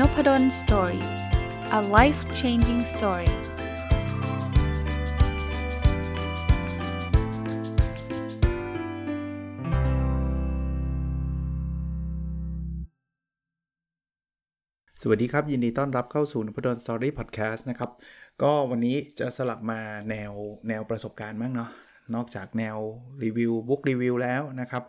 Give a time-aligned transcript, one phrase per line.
[0.00, 1.04] Noppadol Story
[1.78, 3.30] a life changing story
[15.02, 17.90] สวัสดีครับ ยินดีต้อนรับเข้าสู่นพดล Story Podcast นะครับ
[18.42, 20.32] ก็วันนี้จะสลับมาแนว
[20.68, 21.70] แนวประสบการณ์บ้างเนาะ
[22.14, 22.76] นอกจากแนว
[23.24, 24.82] รีวิว book review แล้วนะครับ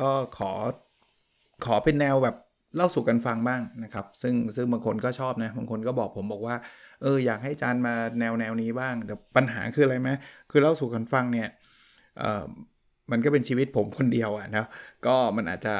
[0.00, 0.52] ก็ขอ
[1.66, 2.36] ขอเป็นแนวแบบ
[2.76, 6.56] เล่าสู่กันฟังบ้างนะครับ ซึ่งซึ่งบางคนก็ชอบนะบางคนก็บอกผมบอกว่า
[7.02, 10.08] เอออยากให้จานมาแนวแนวนี้บ้าง แต่ปัญหาคืออะไรไหม
[10.50, 11.48] คือเล่าสู่กันฟังเนี่ย
[12.18, 12.44] เออ
[13.10, 14.66] มันก็เป็นชีวิตผมคนเดียวอะนะ
[15.06, 15.74] ก็มันอาจจะ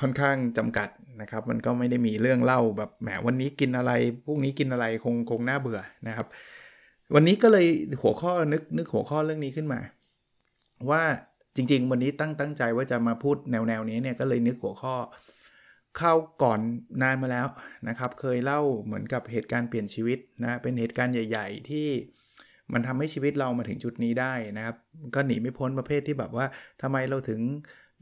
[0.00, 0.88] ค่อนข้างจำกัด
[1.22, 3.92] นะครับ มันก็ไม่ได้มีเรื่องเล่าแบบแหมวันนี้กินอะไร
[4.26, 6.26] พรุ่งนี้กินอะไรคงคงน่าเบื่อนะครับ
[7.14, 7.66] วันนี้ก็เลย
[8.02, 9.80] หัวข้อนึกนึกหัวข้อเรื่องนี้ขึ้นมา
[10.90, 11.02] ว่า
[11.56, 14.94] จริง ๆ วันนี้ตั้งตั้งใจว่าจะมาพูดแนวแนวนี้เนี่ยก็เลยนึกหัวข้อ
[15.96, 16.60] เข้าก่อน
[17.02, 17.46] นานมาแล้ว
[17.88, 21.86] นะครับ เคยเล่าเหมือนกับเหตุการณ์เปลี่ยนชีวิตนะ เป็นเหตุการณ์ใหญ่ ๆ ที่
[22.72, 24.76] มันทำให้ชีวิตเรามาถึงจุดนี้ได้นะครับ
[25.14, 26.46] ก็หนีไม่พ้นประเภทที่แบบว่า
[26.82, 27.40] ทำไมเราถึง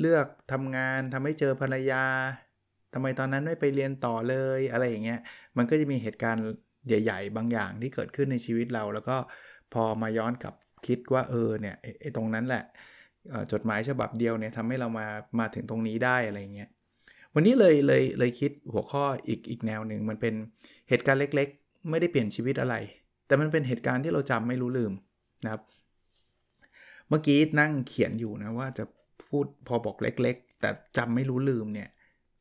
[0.00, 2.04] เลือกทำงานทำให้เจอภรรยา
[2.94, 5.18] ทำไมตอนนั้นไม่ไปเรียนต่อเลยอะไรอย่างเงี้ย
[5.56, 6.42] มันก็จะมีเหตุการณ์
[6.86, 9.16] ใหญ่ ๆ บางอย่างที่เกิดขึ้นในชีวิตเรา แล้วก็
[9.72, 10.54] พอมาย้อนกลับ
[10.86, 12.62] คิดว่าเออเนี่ยไอ้ตรงนั้นแหละ
[13.52, 15.06] จดหมายฉบับเดียวเนี่ยทำให้เรามา
[15.38, 16.68] มาถึงตรงนี้ได้อะไรเงี้ย
[17.38, 20.34] วันนี้เลยเลยเลยคิดหัวข้ออีกอีกแนวหนึ่งมันเป็น
[20.88, 22.74] เหตุการณ์เล็ก ๆ ไม่ได้เปลี่ยนชีวิตอะไร
[23.26, 24.92] แต่มันเป็นเหตุการณ์ที่เราจำไม่รู้ลืม
[25.44, 25.62] นะครับ
[27.08, 28.84] เมื่อกี้นั่งเขียนอยู่นะว่าจะ
[29.28, 31.88] พูดพอบอกเล็ก ๆ แต่จำไม่รู้ลืมเนี่ย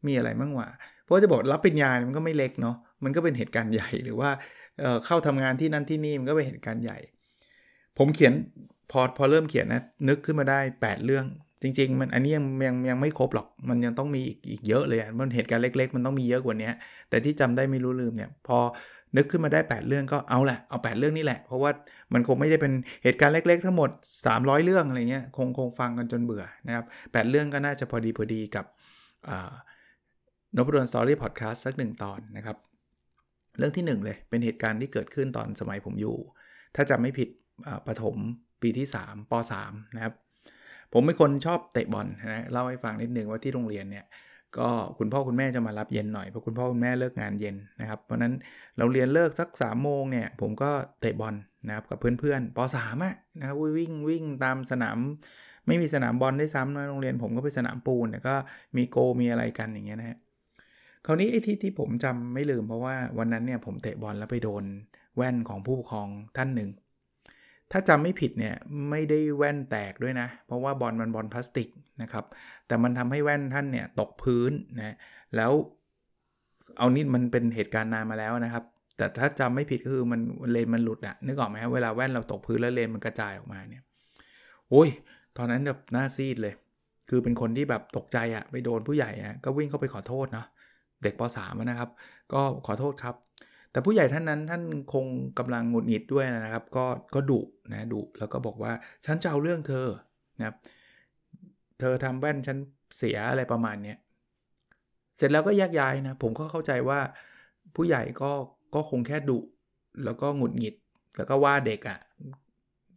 [0.08, 0.68] มีอะไรบ้างวะ
[1.04, 4.30] เพราะจะบอกรับปริญญามันก็ไม่เล็กเนาะมันก็เป็นเหตุการณ์ใหญ่หรือว่า
[4.80, 6.98] เเข้าทำงานที่นั่นที่นี่มันก็เป็นเหตุการณ์ใหญ่
[7.98, 8.34] ผมเขียน
[8.92, 11.26] พอพอเริ่มเขียนนะนึกขึ้นมาได้ 8 เรื่อง
[11.62, 16.70] จริง ๆ มันอันนี้ยังยังยังไม่ครบหรอก มันยังต้องมีอีกอีกเยอะเลยอะมันเหตุการณ์เล็ก ๆ มันต้องมีเยอะกว่านี้
[17.10, 18.58] แต่ที่จำได้ไม่รู้ลืมเนี่ย พอ
[19.18, 21.72] นึกขึ้นมาได้ 8 เรื่องก็เอาแหละเอา 8 เรื่องนี้แหละ เพราะว่า
[22.14, 23.90] มันคงไม่ได้เป็นเหตุการณ์เล็ก ๆ ทั้งหมด
[24.28, 28.66] 300 เรื่องอะไรเงี้ยคงคงฟังกันจนเบื่อนะครับ8เรื่องก็น่าจะพอดีพอดีกับ
[30.56, 32.58] นบดอนสตอรี่พอดแคสต์สักหนึ่งตอนนะครับ
[33.58, 36.18] เรื่องที่ 1 เลยเป็นเหตุการณ์ที่เกิดขึ้นตอนสมัยผมอยู่
[36.76, 37.30] ถ้าจำไม่ผิด
[37.88, 38.16] ประถม
[38.62, 40.14] ปีที่ 3ป 3 นะครับ
[40.96, 44.06] ผมเป็นคนชอบเตะบอลนะเล่าให้ฟังนิดนึงว่าที่โรงเรียนเนี่ย
[44.58, 44.70] ก็
[45.00, 48.34] คุณพ่อคุณแม่จะมารับเย็นหน่อยเพราะคุณพ่อคุณแม่เลิกงานเย็นนะครับเพราะนั้น
[48.78, 50.70] เราเรียนเลิกสัก3ามโมงเนี่ยผมก็
[51.02, 51.36] เตะบอล
[51.68, 54.98] นะครับกับเพื่อนๆป .3 อะนะครับวิ่งวิ่งตามสนาม
[55.68, 58.36] ไม่มีสนามบอลได้ซ้ำนะโรงเรียนผมก็เป็นสนามปูนแต่ก็
[58.78, 60.18] มีโกมีอะไรกันอย่างเงี้ยนะฮะ
[61.06, 64.64] คราวนี้ไอ้ที่ที่ผมจำไม่ลืมเพราะว่าวันนั้นเนี่ยผมเตะบอลแล้วไปโดน
[65.16, 66.08] แว่นของผู้ปกครอง
[66.38, 66.70] ท่านหนึ่ง
[67.72, 68.56] ถ้าจำไม่ผิดเนี่ย
[68.90, 71.70] ไม่ได้แว่นแตกด้วยนะ เพราะว่าบอลมันบอลพลาสติก
[72.02, 72.26] นะครับ
[72.68, 74.96] แต่มันทำให้แว่นท่านเนี่ยตกพื้นนะ
[75.36, 75.52] แล้ว
[76.78, 78.64] เอานี่มันเป็นเหตุการณ์นานมาแล้วนะครับ
[78.98, 80.22] แต่ถ้าจำไม่ผิดก็คือมัน
[80.52, 83.84] เลนมันหลุดอะนึกออกไหมครับเวลาแว่นเราตกพื้นแล้วเลนมันกระจายออกมาเนี่ย
[84.70, 84.90] โอ้ย
[85.38, 86.54] ตอนนั้นแบบหน้าซีดเลย
[87.10, 90.48] คือเป็นคนที่แบบตกใจอะไปโดนผู้ใหญ่อะก็วิ่งเข้าไปขอโทษเนาะ
[91.04, 91.90] เด็กป .3 นะครับ
[92.34, 93.16] ก็ขอโทษครับ
[93.76, 94.64] แต่ผู้ใหญ่ท่านนั้นท่าน
[94.94, 95.06] คง
[95.40, 97.40] กำลังหงุดหงิดด้วยนะครับ ก็ก็ดุ
[97.72, 98.72] นะดุแล้วก็บอกว่า
[99.06, 99.88] ฉันจะเอาเรื่องเธอ
[100.38, 100.56] นะครับ
[101.80, 102.58] เธอทำแว่นฉัน
[102.98, 103.94] เสียอะไรประมาณเนี้
[105.18, 107.00] เสร็จแล้วก็แยกย้ายนะผมก็เข้าใจว่า
[107.76, 108.32] ผู้ใหญ่ก็
[108.76, 109.40] ก็คงแค่ดุ
[110.04, 110.76] แล้วก็หงุดหงิด
[111.18, 112.00] แล้วก็ว่าเด็กอะ่ะ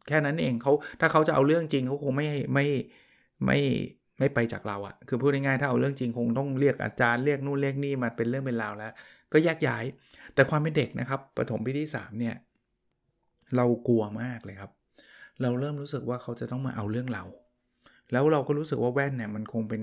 [0.08, 2.66] แค่นั้นเองเขาถ้าเขาจะเอาเรื่องจริงเขาคงไม่ไม่
[3.46, 3.58] ไม่
[4.18, 8.92] ไม่ไปจากเราอะ่ะคือพูดง่ายๆถ้าเอาเรื่องจริงคงต้องเรียกอาจารย์เรียกนู่นเรียกนี่มาเป็นเรื่องเป็นราวแล้ว
[9.32, 9.84] ก็แยกย้าย
[10.34, 12.34] แต่ความเป็นเด็กนะครับปฐมปีที่3เนี่ย
[13.56, 14.70] เรากลัวมากเลยครับ
[15.42, 17.24] เราเริ่มรู้สึกว่าเขาจะต้องมาเอาเรื่องเรา
[18.12, 19.82] แล้วเราก็รู้สึกว่าแว่นเนี่ยมันคงเป็น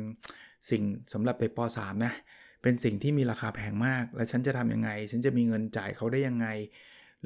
[0.70, 0.84] สิ่ง
[1.14, 2.14] สำหรับเด็กป .3 นะ
[2.62, 6.48] เป็นสิ่งที่มีราคาแพงมาก แล้วฉันจะทํำยังไง ฉันจะมีเงินจ่ายเขาได้ยังไง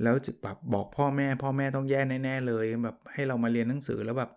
[0.03, 4.31] แล้วจะแบบบอกพ่อแม่ พ่อแม่ต้องแย่แน่ ๆ เลยแบบให้เรามาเรียนหนังสือแล้วแบบ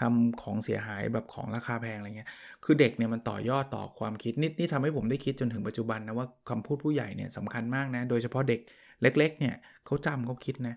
[0.00, 2.28] ทำของเสียหายแบบของราคาแพงอะไรเงี้ย
[2.64, 8.60] คือเด็กเนี่ยมันต่อยอดต่อความคิดนี่นี่ทำให้ผมได้คิดจนถึงปัจจุบันนะว่าคำพูดผู้ใหญ่เนี่ยสำคัญมากนะ โดยเฉพาะเด็ก
[9.02, 9.54] เล็ก ๆ เนี่ย
[9.86, 10.74] เขาจำเขาคิดนะ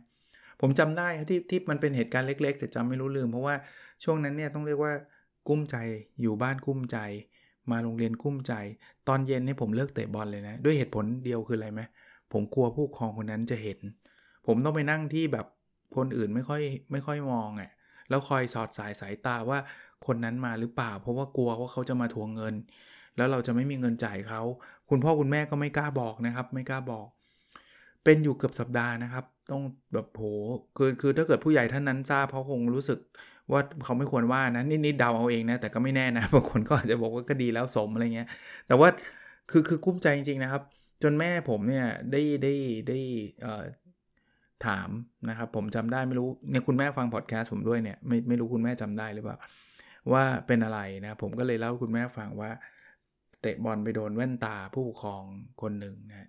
[0.61, 3.55] ผมจำได้ที่ที่มันเป็นเหตุการณ์เล็ก ๆ แต่จำไม่รู้ลืม เพราะว่า
[4.03, 4.93] ช่วงนั้นเนี่ยต้องเรียกว่า
[5.47, 5.77] กุ้มใจ
[6.21, 6.97] อยู่บ้านกุ้มใจ
[7.71, 8.53] มาโรงเรียนกุ้มใจ
[9.07, 11.81] ตอนเย็นนี่ผมเลิกเตะบอลเลยนะ ด้วยเหตุผลเดียวคืออะไรไหม
[12.33, 13.79] ผมกลัวผู้ปกครองคนนั้นจะเห็น
[14.47, 15.45] ผมต้องไปนั่งที่แบบ
[15.95, 16.61] คนอื่นไม่ค่อย
[16.91, 17.69] ไม่ค่อยมองอะ่ะ
[18.09, 19.59] แล้วคอยสอดสายสายตาว่า
[20.05, 22.55] คนนั้นมาหรือเปล่า เพราะว่ากลัวว่าเขาจะมาทวงเงิน
[23.17, 24.41] แล้วเราจะไม่มีเงินจ่ายเขา
[24.89, 27.07] คุณพ่อคุณแม่ก็ไม่กล้าบอกนะครับ ไม่กล้าบอก
[28.03, 29.61] เป็นอยู่เกือบสัปดาห์นะครับ ต้อง
[29.93, 30.23] แบบโห
[30.77, 32.99] คือคือถ้าเกิดผู้ใหญ่ท่านนั้นทราบเขาคงรู้สึก
[33.51, 38.27] ว่าเขาไม่ควรว่านะนี่นี่เดาเอาเองนะแต่ก็ไม่แน่นะบางคนก็อาจจะบอกว่าก็ดีแล้วสมอะไรเงี้ย
[38.67, 38.89] แต่ว่า
[39.49, 40.61] คือคือกุ้มใจจริงๆนะครับ
[41.03, 42.53] จนแม่ผมเนี่ยได้ได้
[42.87, 42.97] ได้
[44.67, 44.89] ถาม
[45.29, 49.37] นะครับผมจำได้ไม่รู้เนี่ยคุณแม่ฟังพอดแคสต์ผมด้วยเนี่ยไม่ไม่รู้คุณแม่จำได้หรือเปล่า
[50.13, 52.51] ว่าเป็นอะไรนะผมก็เลยเล่าคุณแม่ฟังว่า
[53.41, 55.23] เตะบอลไปโดนแว่นตาผู้ปกครอง
[55.61, 56.27] คนหนึ่งนะ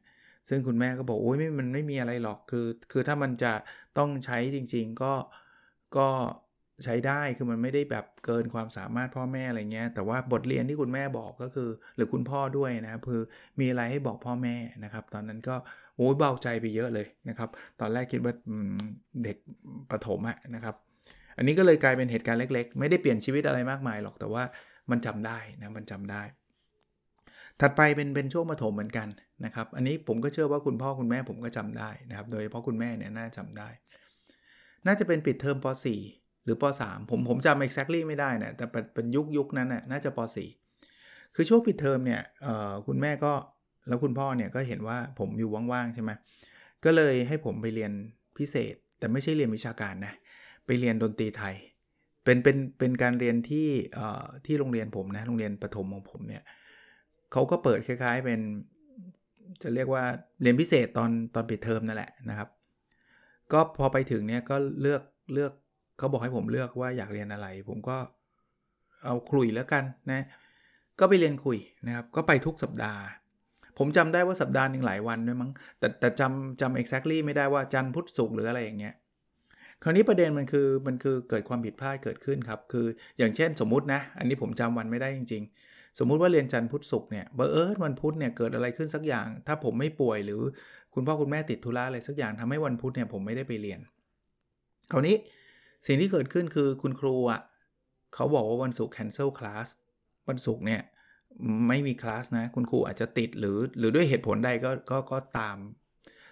[0.49, 3.53] ซึ่งคุณแม่ก็บอกโอ้ยไม่มันไม่มีอะไรหรอกคือ คือถ้ามันจะ
[3.99, 5.13] ต้องใช้จริง ๆ ก็
[5.97, 6.09] ก็
[6.85, 13.23] ใช้ได้คือมันไม่ได้แบบเกินความสามารถพ่อแม่อะไรเงี้ย แต่ว่าบทเรียนที่คุณแม่บอกก็คือ หรือคุณพ่อด้วยนะครับคือ
[13.61, 15.57] มีอะไรให้บอกพ่อแม่นะครับ ตอนนั้นก็
[15.99, 17.49] โอ้ยเบาใจไปเยอะเลยนะครับ
[17.81, 18.35] ตอนแรกคิดว่า
[19.25, 19.37] เด็ก
[19.91, 20.75] ประถมอะนะครับ
[21.37, 24.43] อันนี้ก็เลยกลายเป็นเหตุการณ์เล็ก ๆ ไม่ได้เปลี่ยนชีวิตอะไรมากมายหรอก แต่ว่า
[24.91, 26.23] มันจำได้นะมันจำได้
[27.61, 29.09] ถัดไปเป็นเป็นช่วงประถมเหมือนกัน
[29.45, 33.69] นะครับ อันนี้ผมก็เชื่อว่าคุณพ่อคุณแม่ผมก็จำได้นะครับ โดยเฉพาะคุณแม่เนี่ยน่าจำได้
[34.87, 35.67] น่าจะเป็นปิดเทอมป
[36.05, 40.19] .4 หรือป .3 ผมผมจำ exactly ไม่ได้นะแต่เป็นยุคยุคนั้นน่ะน่าจะป
[40.77, 42.21] .4 คือช่วงปิดเทอมเนี่ย
[42.87, 43.33] คุณแม่ก็
[43.89, 46.11] แล้วคุณพ่อเนี่ยก็เห็นว่าผมอยู่ว่างๆใช่ไหม
[46.85, 47.93] ก็เลยให้ผมไปเรียน
[48.39, 50.15] พิเศษ แต่ไม่ใช่เรียนวิชาการนะ
[50.67, 51.55] ไปเรียนดนตรีไทย
[52.25, 53.69] เป็นเป็นเป็นการเรียนที่
[54.47, 56.43] ที่โรงเรียนผมนะ โรงเรียนประถมของผมเนี่ย
[57.33, 58.41] เขาก็เปิดคล้าย ๆเป็น
[59.63, 60.05] จะเรียกว่า
[60.43, 62.49] เรียนพิเศษตอนตอนปิดเทอมนั่นแหละนะครับ
[63.53, 65.03] ก็พอไปถึงเนี่ยก็เลือก
[65.35, 65.53] เลือก
[65.99, 67.97] เขาบอกให้ผมเลือกว่าอยากเรียนอะไร ผมก็
[69.05, 70.25] เอาคุยแล้วกันนะ
[71.01, 73.03] ก็ไปเรียนคุยนะครับ ก็ไปทุกสัปดาห์
[73.79, 78.95] ผมจำได้ว่าสัปดาห์หนึ่งหลายวันด้วยมั้งแต่แต่จำจำ exactly ไม่ได้ว่าจันทร์พุธศุกร์หรืออะไรอย่างเงี้ย
[79.83, 82.87] คราวนี้ประเด็นมันคือมันคือเกิดความผิดพลาดเกิดขึ้นครับคือ
[83.19, 90.41] อย่างเช่นสมมุตินะ อันนี้ผมจำวันไม่ได้จริง ๆ สมมุติว่าเรียนจันทร์พุธศุกร์เนี่ยบเอิร์วันพุธเนี่ยเกิดอะไรขึ้นสักอย่าง ถ้าผมไม่ป่วยหรือ
[90.95, 93.81] คุณพ่อคุณแม่ติดธุระอะไรสักอย่างทำให้วันพุธเนี่ยผมไม่ได้ไปเรียน
[94.93, 95.17] คราวนี้
[95.87, 97.41] สิ่งที่เกิดขึ้นคือคุณครูอะ
[98.15, 99.69] เขาบอกว่าวันศุกร์ cancel class
[100.29, 100.83] วันศุกร์เนี่ย
[101.69, 105.57] ไม่มีคลาสนะ คุณครูอาจจะติดหรือหรือด้วยเหตุผลใดก็ก็ก็ตาม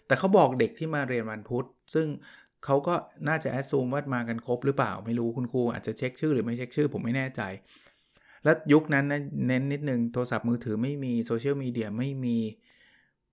[0.06, 2.06] แต่เขาบอกเด็กที่มาเรียนวันพุธ ซึ่ง
[2.64, 2.94] เขาก็
[3.28, 7.43] น่าจะแอดซูมว่ามากันครบหรือเปล่าไม่รู้คุณครูอาจจะเช็คชื่อหรือไม่เช็คชื่อผมไม่แน่ใจ
[8.44, 12.38] และยุคนั้นนะเน้นนิดนึงโทรศัพท์มือถือไม่มีโซเชียลมีเดียไม่มี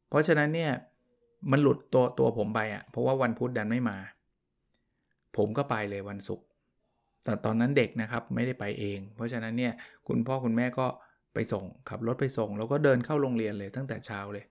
[0.09, 0.71] เพราะฉะนั้นเนี่ย
[1.51, 3.97] มันหลุดตัวตัวผมไปอะ่ะเพราะว่าวันพุธดันไม่มา
[5.37, 6.45] ผมก็ไปเลยวันศุกร์
[7.23, 9.73] แต่ตอนนั้นเด็กนะครับไม่ได้ไปเอง เพราะฉะนั้นเนี่ย
[10.07, 10.87] คุณพ่อคุณแม่ก็
[11.33, 14.45] ไปส่งขับรถไปส่ง แล้วก็เดินเข้าโรงเรียนเลยตั้งแต่เช้าเลย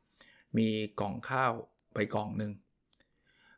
[0.58, 0.68] มี
[1.00, 1.52] กล่องข้าว
[1.94, 2.52] ไปกล่องหนึ่ง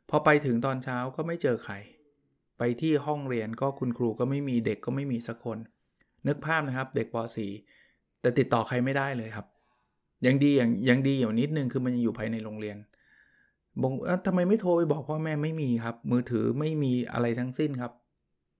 [0.09, 1.75] พอไปถึงตอนเช้าก็ไม่เจอใคร
[2.59, 5.59] ไปที่ห้องเรียนก็คุณครูก็ไม่มีเด็กก็ไม่มีสักคน
[6.27, 7.17] นึกภาพนะครับเด็กป
[7.67, 9.47] .4 แต่ติดต่อใครไม่ได้เลยครับ
[10.27, 12.77] ยังดีอย่างยังดีอย่างนิดนึงคือมันยังอยู่ภายในโรงเรียน
[13.83, 13.93] บอก
[14.27, 17.93] ทำไมไม่โทรไปบอกพ่อแม่ไม่มีครับ มือถือไม่มีอะไรทั้งสิ้นครับ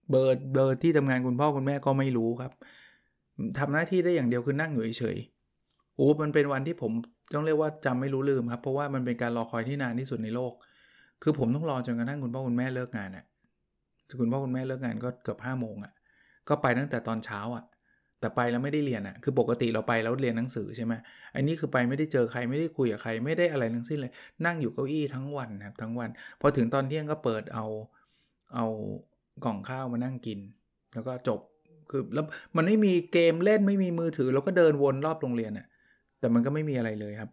[0.09, 2.51] เบอร์เบอร์ที่ทำงานคุณพ่อคุณแม่ก็ไม่รู้ครับ
[3.59, 6.91] ทำหน้าที่ได้อย่างเดียวคือนั่งอยู่เฉยๆโอ้มันเป็นวันที่ผม
[7.33, 10.53] ต้องเรียกว่าจำไม่รู้ลืมครับ เพราะว่ามันเป็นการรอคอยที่นานที่สุดในโลก
[11.23, 13.25] คือผมต้องรอจนกระทั่งคุณพ่อคุณแม่เลิกงานอะ่ะ
[14.19, 15.93] คุณพ่อคุณแม่เลิกงานก็เกือบห้าโมงอะ่ะ
[16.49, 17.63] ก็ไปตั้งแต่ตอนเช้าอะ่ะ
[18.19, 20.93] แต่ไปแล้วไม่ได้เรียนอะ่ะ คือปกติเราไปแล้วเรียนหนังสือใช่ไหม
[21.35, 24.11] อันนี้คือไปไม่ได้เจอใครไม่ได้คุยกับใครไม่ได้อะไรทั้งสิ้นเลย
[24.45, 26.09] นั่งอยู่เก้าอี้ทั้งวันครับทั้งวัน
[26.41, 27.65] พอถึงตอนเที่ยงก็เปิดเอา
[28.55, 28.65] เอา
[29.45, 30.39] กล่องข้าวมานั่งกิน
[30.93, 31.39] แล้วก็จบ
[31.91, 32.25] คือแล้ว
[32.57, 35.67] มันไม่มีเกมเล่นไม่มีมือถือแล้วก็เดินวนรอบโรงเรียนอะ่ะ
[36.19, 37.29] แต่มันก็ไม่มีอะไรเลยครับ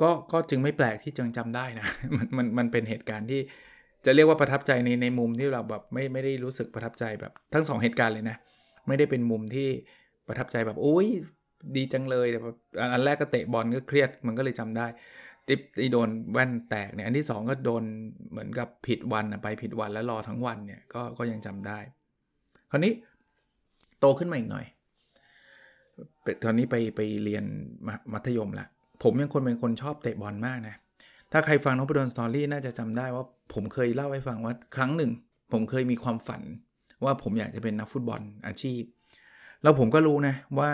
[0.00, 1.86] ก็ก็จึงไม่แปลกที่จังจำได้นะ
[2.16, 3.40] มันมันมันเป็นเหตุการณ์ที่
[4.04, 8.36] จะเรียกว่าประทับใจในในมุมที่เราแบบไม่ไม่ได้รู้สึกประทับใจแบบทั้ง 2 เหตุการณ์เลยนะ
[8.86, 9.68] ไม่ได้เป็นมุมที่
[10.28, 11.06] ประทับใจแบบโอ้ย
[11.76, 12.40] ดีจังเลยแต่
[12.92, 14.86] อันแรกก็เตะบอลก็เครียดมันก็เลยจำได้
[15.48, 15.60] ติป
[15.92, 17.84] โดนแว่นแตกเนี่ยอันที่ 2 ก็โดน
[18.30, 21.78] เหมือนกับผิดวันไปผิดวันแล้วรอทั้งวันเนี่ยก็ก็ยังจำได้
[22.70, 22.92] คราวนี้
[24.00, 24.66] โตขึ้นมาอีกหน่อย
[26.44, 27.44] ตอนนี้ไปไปเรียน
[28.12, 28.66] มัธยมละ
[29.02, 30.74] ผมยังคนเป็นคนชอบเตะบอลมากนะ
[31.32, 33.24] ถ้าใครฟังน้องปดนสตอรี่น่าจะจำได้ว่า
[33.54, 35.10] ผมเคยเล่าให้ฟังว่าครั้งหนึ่ง
[35.52, 36.42] ผมเคยมีความฝัน
[37.04, 38.82] ว่าผมอยากจะเป็นนักฟุตบอลอาชีพ
[39.62, 40.70] แล้วผมก็รู้นะว่า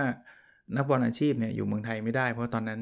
[0.76, 2.80] นักบอลอาชีพเนี่ยอยู่เมืองไทยไม่ได้ เพราะตอนนั้น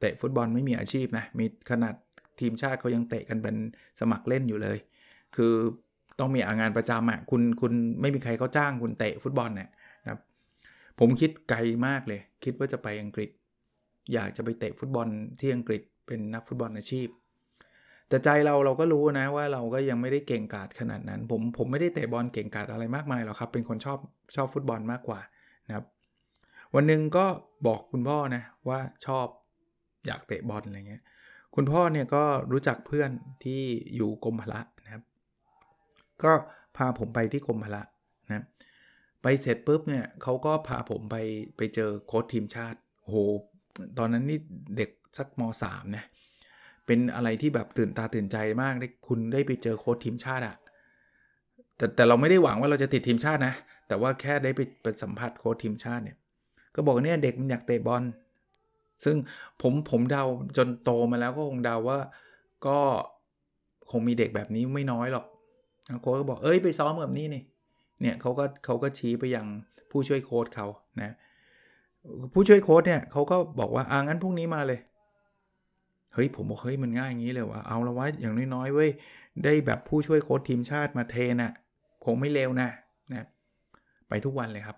[0.00, 1.94] เตะฟุตบอลไม่มีอาชีพนะมีขนาด
[2.40, 3.56] ทีมชาติเขายังเตะกันเป็น
[4.00, 4.78] สมัครเล่นอยู่เลย
[5.36, 5.52] คือ
[6.18, 9.70] ต้องมีงานประจำอะ่ะคุณคุณไม่มีใครเขาจ้างคุณเตะฟุตบอลเนี่ย
[10.02, 10.20] นะครับ
[10.98, 13.30] ผมคิดไกลมากเลย คิดว่าจะไปอังกฤษ
[14.14, 15.08] อยากจะไปเตะฟุตบอล
[15.40, 17.08] ที่อังกฤษเป็นนักฟุตบอลอาชีพ
[18.08, 23.98] แต่ใจเราเราก็รู้นะว่าเราก็ยังไม่ได้เก่งกาจขนาดนั้น ผมผมไม่ได้เตะบอลเก่งกาจอะไรมากมายหรอกครับ เป็นคนชอบ
[24.36, 25.20] ชอบฟุตบอลมากกว่า
[25.66, 25.84] นะครับ
[26.74, 27.26] วันหนึ่งก็
[27.66, 29.26] บอกคุณพ่อนะว่าชอบ
[30.06, 31.02] อยากเตะบอลอะไรเงี้ย
[31.54, 33.10] คุณพ่อเนี่ยก็รู้จักเพื่อน
[33.44, 33.60] ที่
[33.96, 34.60] อยู่กรมพละ
[36.24, 36.32] ก็
[36.76, 37.82] พาผมไปที่กรมพละ
[38.32, 38.44] นะ
[39.22, 41.16] ไปเสร็จปุ๊บเนี่ยเขาก็พาผมไป
[41.56, 43.14] ไปเจอโค้ชทีมชาติโห
[43.98, 44.40] ตอนนั้นนี่
[44.76, 46.04] เด็กสักมสามนะ
[46.86, 50.56] เป็นอะไรที่แบบตื่นตาตื่นใจมากได้คุณได้ไปเจอโค้ชทีมชาติอะ
[51.76, 53.54] แต่แต่เราไม่ได้หวังว่าเราจะติดทีมชาตินะ
[53.88, 56.16] แต่ว่าแค่ได้ไปไปสัมผัสโค้ชทีมชาติเนี่ย
[56.74, 58.04] ก็บอกเนี่ยเด็กมันอยากเตะบอล
[59.04, 59.16] ซึ่ง
[59.62, 60.24] ผมผมเดา
[60.56, 61.98] จนโตมาแล้วก็คงเดาว่า
[62.66, 62.78] ก็
[63.90, 65.26] คงมีเด็กแบบนี้ไม่น้อยหรอก
[66.02, 67.42] โค้ชก็บอกเอ้ยไปซ้อมแบบนี้นี่
[68.00, 69.46] เนี่ยเขาก็เขาก็ชี้ไปยัง
[69.90, 70.66] ผู้ช่วยโค้ชเขา
[71.02, 71.14] นะ
[72.32, 74.80] ผู้ช่วยโค้ชเนี่ยเขาก็บอกว่าอ่างั้นพรุ่งนี้มาเลย
[76.14, 78.90] เฮ้ยผมบอกเฮ้ยมันง่ายอย่างนี้เลยว่ะเอาละว่าอย่างน้อยๆเว้ย
[79.44, 81.52] ได้แบบผู้ช่วยโค้ชทีมชาติมาเทนะ่ะ
[82.04, 82.68] คงไม่เลวนะ
[83.12, 83.26] นะ
[84.08, 84.76] ไปทุกวันเลยครับ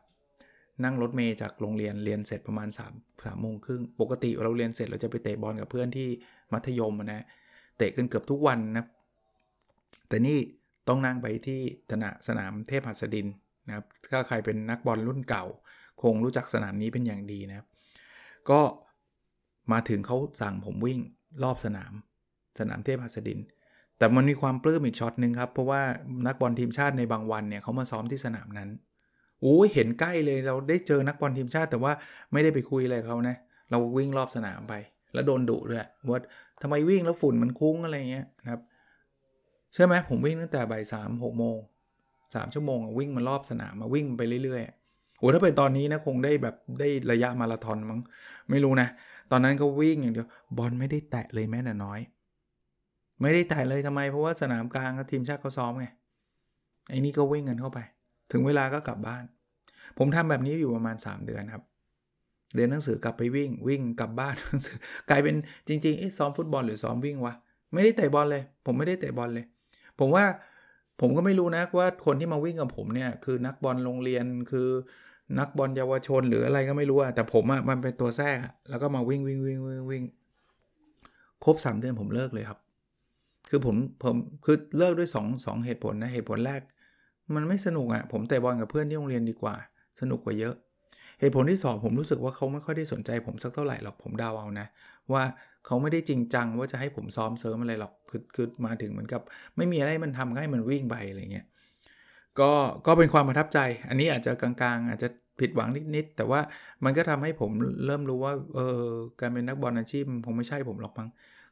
[0.84, 2.92] นั่งรถเมย์จากโรงเรียนเรียนเสร็จประมาณ3าม
[3.24, 6.08] สามโมงครึ่งปกติเราเรียนเสร็จเราจะไปเตะบอลกับเพื่อนที่
[6.52, 7.24] มัธยมนะ
[7.78, 8.86] เตะกันเกือบทุกวันนะ
[10.08, 10.38] แต่นี่
[10.88, 13.26] ต้องนั่งไปที่สนามสนามเทพหัสดิน
[13.68, 15.44] นะครับถ้าใครเป็นนักบอลรุ่นเก่า
[16.02, 17.66] คงรู้จักสนามนี้เป็นอย่างดีนะครับ
[18.50, 18.60] ก็
[19.72, 21.00] มาถึงเขาสั่งผมวิ่ง
[21.44, 21.92] รอบสนาม
[22.58, 23.40] สนามเทพหัสดิน
[23.98, 25.82] แต่มันมีความปลื้มอีกช็อตหนึ่งครับ เพราะว่า
[26.26, 28.70] นักบอลทีมชาติในบางวันเนี่ยเขามาซ้อมที่สนามนั้น
[29.42, 31.92] โอ้ยเห็นใกล้เลยเราได้เจอนักบอลทีมชาติแต่ว่า
[32.32, 33.36] ไม่ได้ไปคุยอะไรเขานะ
[33.70, 34.74] เราวิ่งรอบสนามไป
[35.14, 36.20] แล้วโดนดุด้วยว่า
[36.62, 38.60] ทำไมวิ่งแล้วฝุ่นมันคุ้งอะไรเงี้ยนะครับ
[39.74, 41.56] ใช่ไหมผมวิ่งตั้งแต่บ่ายสามหกโมง
[42.34, 48.00] สามชั่วโมงวิ่งมารอบสนามมาวิ่งไปเรื่อยๆโอ้ถ้าเป็นตอนนี้นะคงได้แบบได้ระยะมาราธอนมั้ง
[48.50, 48.88] ไม่รู้นะ
[49.30, 52.00] ตอนนั้นก็วิ่งอย่างเดียวบอลไม่ได้แตะเลยแม้แต่น้อย
[53.20, 55.86] ไม่ได้แตะเลยทำไมเพราะว่าสนามกลางทีมชาติเขาซ้อมไง
[56.90, 57.78] ไอ้นี่ก็วิ่งกันเข้าไป
[58.32, 59.24] ถึงเวลาก็กลับบ้าน
[59.98, 61.62] ผมทำแบบนี้อยู่ประมาณ 3 เดือนครับ
[62.54, 64.76] เรียนหนังสือกลับไปวิ่งวิ่งกลับบ้านหนังสือ
[65.10, 65.34] กลายเป็น
[65.68, 67.34] จริงๆเอ๊ะซ้อมฟุตบอลหรือซ้อมวิ่งวะ
[67.72, 69.46] ไม่ได้เตะบอลเลย ผมไม่ได้เตะบอลเลย
[69.98, 70.24] ผมว่า
[71.00, 74.68] ผมก็ไม่รู้นะว่าคนที่มาวิ่งกับผมเนี่ยคือนักบอลโรงเรียนคือ
[75.38, 78.36] นักบอลเยาวชนหรืออะไรก็ไม่รู้อะแต่ผมอะมันเป็นตัวแทรก
[78.70, 80.04] แล้วก็มาวิ่งวิ่งวิ่งวิ่งวิ่ง
[81.44, 82.58] ครบสามเดือนผมเลิกเลยครับ
[83.48, 85.26] คือผมผมคือเลิกด้วย2
[85.56, 86.60] งเหตุผลนะเหตุผลแรก
[87.34, 89.54] มันไม่สนุกอะผมเตะบอลกับเพื่อนที่โรงเรียนดีกว่า
[90.00, 90.54] สนุกกว่าเยอะ
[91.20, 94.66] เหตุผลที่ 2 ผมรู้สึกว่าเขาไม่ค่อยได้สนใจผมสักเท่าไหร่หรอกผมเดาเอานะ
[95.12, 95.22] ว่า
[95.68, 99.22] เขาไม่ได้จริงจังว่าจะให้ผมซ้อมเสริมอะไรหรอกคือคือมาถึงเหมือนกับ
[99.56, 101.46] ไม่มีอะไรมันทำให้มันวิ่งไปอะไรเงี้ย
[102.40, 102.50] ก็
[102.86, 103.58] ก็เป็นความประทับใจ
[103.88, 105.08] อันนี้อาจจะกลางๆ อาจจะ
[105.40, 106.40] ผิดหวังนิดๆแต่ว่า
[106.84, 107.50] มันก็ทำให้ผม
[107.86, 108.84] เริ่มรู้ว่าเออ
[109.20, 111.08] การเป็นนักบอลอาชีพคงไม่ใช่ผมหรอกมั้ง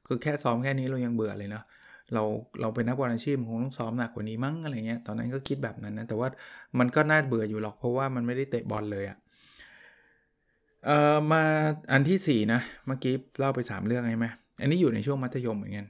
[0.06, 1.64] คือแค่ซ้อมแค่นี้เรายังเบื่อเลยเนาะ
[2.14, 2.22] เรา
[2.60, 6.28] เราเป็นนักบอลอาชีพคงต้องซ้อมหนักกว่านี้มั้งอะไรเงี้ยตอนนั้นก็คิดแบบนั้นนะแต่ว่า
[6.78, 9.18] มันก็น่าเบื่ออยู่หรอกเพราะว่ามันไม่ได้เตะบอลเลยอะ
[10.86, 11.42] เอ่อมา
[11.92, 14.26] อันที่ 4 นะ เมื่อกี้เล่าไป 3 เรื่องใช่ไหม
[14.60, 15.86] อันนี้อยู่ในช่วงมัธยมเหมือนกัน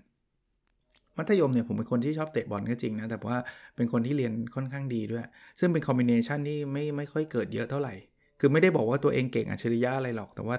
[1.19, 3.39] มัธยมเนี่ยผมเป็นคนที่ชอบเตะบอลก็จริงนะ แต่ว่า
[3.77, 5.25] เป็นคนที่เรียนค่อนข้างดีด้วย
[5.61, 7.95] ซึ่งเป็นคอมบิเนชันที่ไม่ไม่ค่อยเกิดเยอะเท่าไหร่
[8.41, 10.57] คือไม่ได้บอกว่าตัวเองเก่งอัจฉริยะอะไรหรอก แต่ว่า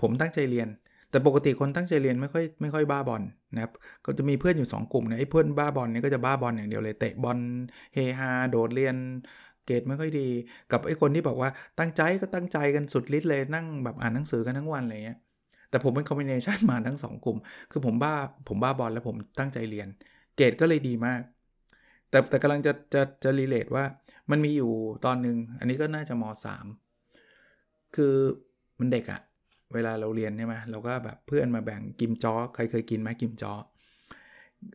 [0.00, 0.68] ผมตั้งใจเรียน
[1.10, 3.22] แต่ปกติคนตั้งใจเรียนไม่ค่อยไม่ค่อยบ้าบอล
[3.54, 3.72] นะครับ
[4.04, 7.38] ก็จะมีเพื่อนอยู่ 2 กลุ่มนะไอ้เพื่อนบ้าบอลเนี่ยก็จะบ้าบอลอย่างเดียวเลย เตะบอล
[7.94, 8.96] เฮฮาโดดเรียน
[9.66, 10.28] เกรดไม่ค่อยดี
[10.72, 15.18] กับไอ้คนที่บอกว่าตั้งใจก็ตั้งใจกันสุดฤทธิ์เลยนั่งแบบอ่านหนังสือกันทั้งวันอะไรเงี้ย
[15.70, 17.36] แต่ผมเป็นคอมบิเนชันมาทั้ง 2 กลุ่ม
[17.70, 18.14] คือผมบ้า
[18.48, 19.88] ผมบ้าบอลแล้วผมตั้งใจเรียน
[20.36, 21.20] เกรดก็เลยดีมาก
[22.10, 23.84] แต่แต่กำลังจะจะจะรีเลทว่า
[24.30, 24.70] มันมีอยู่
[25.04, 26.66] ตอนหนึ่งอันนี้ก็น่าจะม 3
[27.96, 28.14] คือ
[28.78, 29.20] มันเด็กอะ
[29.74, 33.52] เวลาเราเรียนใช่ไหมเราก็แบบเพื่อนมาแบ่งกิมจ้อใครเคยกินไหมกิมจ้อ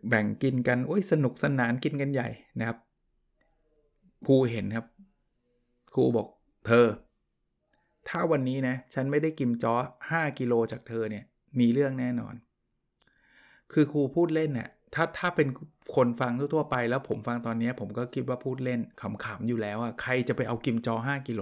[0.10, 2.30] แบ่งกินกันโอ้ยสนุกสนานกินกันใหญ่
[2.60, 2.78] นะครับ
[4.28, 4.86] ครูเห็นครับ
[5.94, 6.28] ครูบอก
[6.68, 6.88] เธอ
[8.10, 9.74] ถ้าวันนี้นะ ฉันไม่ได้กิมจอ
[10.12, 11.24] 5กิโลจากเธอเนี่ย
[11.60, 12.36] มีเรื่องแน่นอน
[13.74, 15.48] คือครูพูดเล่นเนี่ยถ้าถ้าเป็น
[15.96, 21.42] คนฟังทั่วไปแล้วผมฟังตอนนี้ผมก็คิดว่าพูดเล่นขำๆอยู่แล้วอะใครจะไปเอากิมจอ 5 กิโล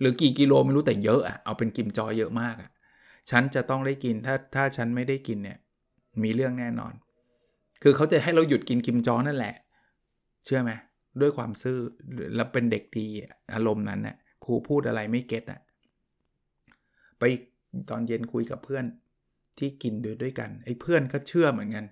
[0.00, 2.70] หรือกี่กิโลไม่รู้แต่เยอะอะเอาเป็นกิมจอเยอะมากอะ
[3.30, 5.58] ฉันจะต้องได้กินถ้าถ้าฉันไม่ได้กินเนี่ย
[6.22, 6.92] มีเรื่องแน่นอน
[7.82, 9.54] คือเขาจะให้เราหยุดกินกิมจอนั่นแหละ
[10.44, 10.72] เชื่อไหม
[11.20, 11.78] ด้วยความซื่อ
[12.36, 13.06] แล้วเป็นเด็กดี
[13.54, 15.60] อารมณ์นั้นน่ะครูพูดอะไรไม่เก็ตอะ
[17.18, 17.22] ไป
[17.90, 18.84] ตอนเย็นคุยกับเพื่อน
[19.58, 21.86] ที่กินด้วยด้วยกันไอ้เพื่อนก็เชื่อเหมือนกัน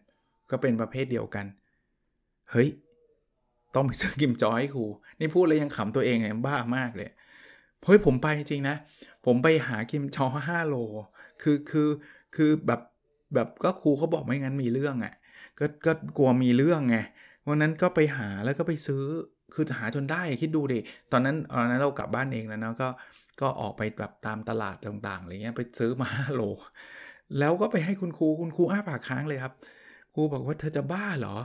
[0.51, 1.47] ก็เป็นประเภทเดียวกัน
[2.51, 2.69] เฮ้ย
[3.75, 4.85] ต้องไปซื้อกิมจอยให้ครู
[5.21, 7.11] นี่พูดแล้วยังขำตัวเองเลยบ้ามากเลย
[7.85, 8.77] เฮ้ยผมไปจริงนะ
[9.27, 10.77] ผมไปหากิมจอห้าโล
[11.43, 11.89] คือคือ
[12.37, 12.81] คือแบบ
[13.35, 15.15] แบบก็ครูเขาบอกไม่งั้นมีเรื่องอะ่ะ
[15.59, 16.97] ก็ก็กลัวมีเรื่องไง
[17.49, 19.03] วันนั้นก็ไปหาแล้วก็ไปซื้อ
[19.55, 20.79] คือหาจนได้คิดดูดิ
[21.13, 22.89] ตอนนั้นตอนนั้นเรากลับบ้านเองแล้วนะก็
[23.41, 26.43] ก็ออกไปแบบตามตลาดต่างๆอะไรเงี้ยไปซื้อมาห้าโล
[27.39, 29.53] แล้วก็ไปให้คุณครูคุณครูอ้าปากค้างเลยครับ
[30.15, 31.37] ครูบอกว่าเธอจะบ้าเหรอ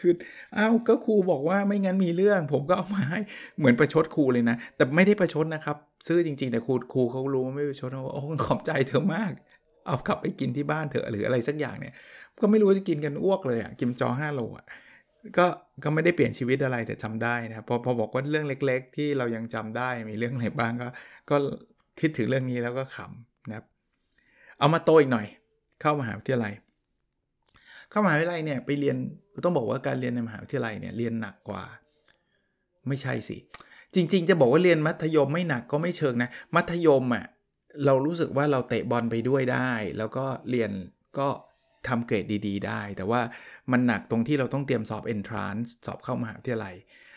[0.00, 0.14] คือ
[0.56, 3.20] อ้าวก็ครูบอกว่าไม่งั้นมีเรื่อง ผมก็เอามาให้
[3.58, 5.76] เหมือนประชดครูเลยนะ แต่ไม่ได้ประชดนะครับ
[6.06, 9.32] ซื้อจริงๆแต่ครูครูเขารู้ว่าไม่ประชดเขาโอ้ขอบใจเธอมาก
[9.86, 11.94] เอากลับไปกินที่บ้านเถอะหรืออะไรสักอย่างเนี่ย
[12.40, 14.66] ก็ไม่รู้จะกินกันอ้วกเลยอะ่ะกินจอ5โลอะ
[15.38, 15.46] ก็
[15.84, 20.88] ก็ไม่ได้เปลี่ยนชีวิตอะไรแต่จำได้นะครับพอพอบอกว่าเรื่องเล็ก ๆ ที่เรายังจำได้มีเรื่องอะไรบ้างก็
[21.30, 21.36] ก็
[22.00, 23.64] คิดถึงเรื่องนี้แล้วก็ขำนะครับ
[24.58, 25.26] เอามาโตอีกหน่อย
[25.80, 26.52] เข้ามหาวิทยาลัย
[27.90, 28.96] เข้ามหาวิทยาลัยเนี่ยไปเรียน
[29.44, 31.64] ต้องบอกว่าการเรียนในมหาวิทยาลัยเนี่ยเรียนหนักกว่า
[32.88, 33.36] ไม่ใช่สิ
[33.94, 37.24] จริง ๆ จะบอกว่าเรียนมัธยมไม่หนักก็ไม่เชิงนะ มัธยมอะ่ะ
[37.84, 40.70] เรารู้สึกว่าเราเตะบอลไปด้วยได้ แล้วก็เรียน
[41.18, 41.28] ก็
[41.88, 43.20] ทำเกรดดีๆ ได้ แต่ว่า
[43.72, 46.74] มันหนักตรงที่เราต้องเตรียมสอบ entrance สอบเข้ามหาวิทยาลัย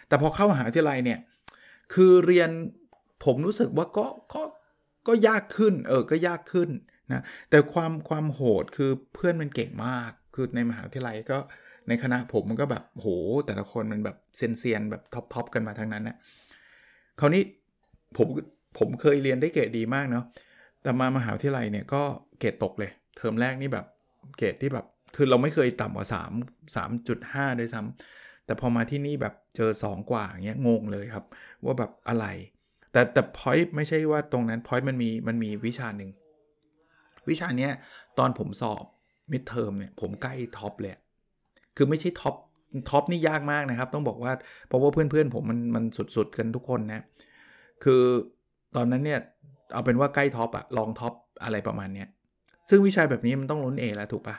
[0.07, 1.19] แต่พอเข้ามหาวิทยาลัยเนี่ย
[1.93, 2.49] คือเรียน
[3.25, 4.43] ผมรู้สึกว่าก็ก็
[5.07, 6.69] ก็ยากขึ้น เออ ก็ยากขึ้น
[7.11, 11.39] นะ แต่ความความโหดคือเพื่อนมันเก่งมาก คือในมหาวิทยาลัยก็
[11.87, 13.07] ในคณะผมมันก็แบบโห
[13.45, 16.15] แต่ละคนมันแบบเซียนๆแบบ top ๆกันมาทั้งนั้นนะ
[17.19, 17.43] คราวนี้
[18.17, 18.27] ผม
[18.77, 20.25] ผมเคยเรียนได้เกรดดีมากเนาะ
[20.83, 22.01] แต่มามหาวิทยาลัยเนี่ยก็
[22.39, 23.85] เกรดตกเลย เทอมแรกนี่แบบ
[24.37, 31.25] เกรดที่แบบคือเราไม่เคยต่ำกว่า3 3.5ด้วยซ้ำแต่พอมาที่นี่แบบเจอ 2 กว่าเงี้ยงงเลยครับ
[31.65, 32.25] ว่าแบบอะไร
[32.91, 36.11] แต่แต่ point ไม่ใช่ว่าตรงนั้น point มันมีมันมีวิชาหนึ่ง
[37.29, 37.71] วิชาเนี้ย
[38.19, 38.83] ตอนผมสอบ
[39.31, 40.93] midterm เนี่ยผมใกล้ top เลย
[41.77, 42.35] คือไม่ใช่ top
[42.89, 44.33] top นี่ยากมากนะครับ ต้องบอกว่า
[44.67, 45.83] เพราะว่าเพื่อนๆผมมันมัน
[46.15, 47.01] สุดๆกันทุกคนนะ
[47.83, 48.03] คือ
[48.75, 49.19] ตอนนั้นเนี่ย
[49.73, 52.07] เอาเป็นว่าใกล้ top อะรอง top อะไรประมาณเนี้ย
[52.69, 54.37] ซึ่งวิชาแบบนี้มันต้องลุ้น A แล้วถูกปะ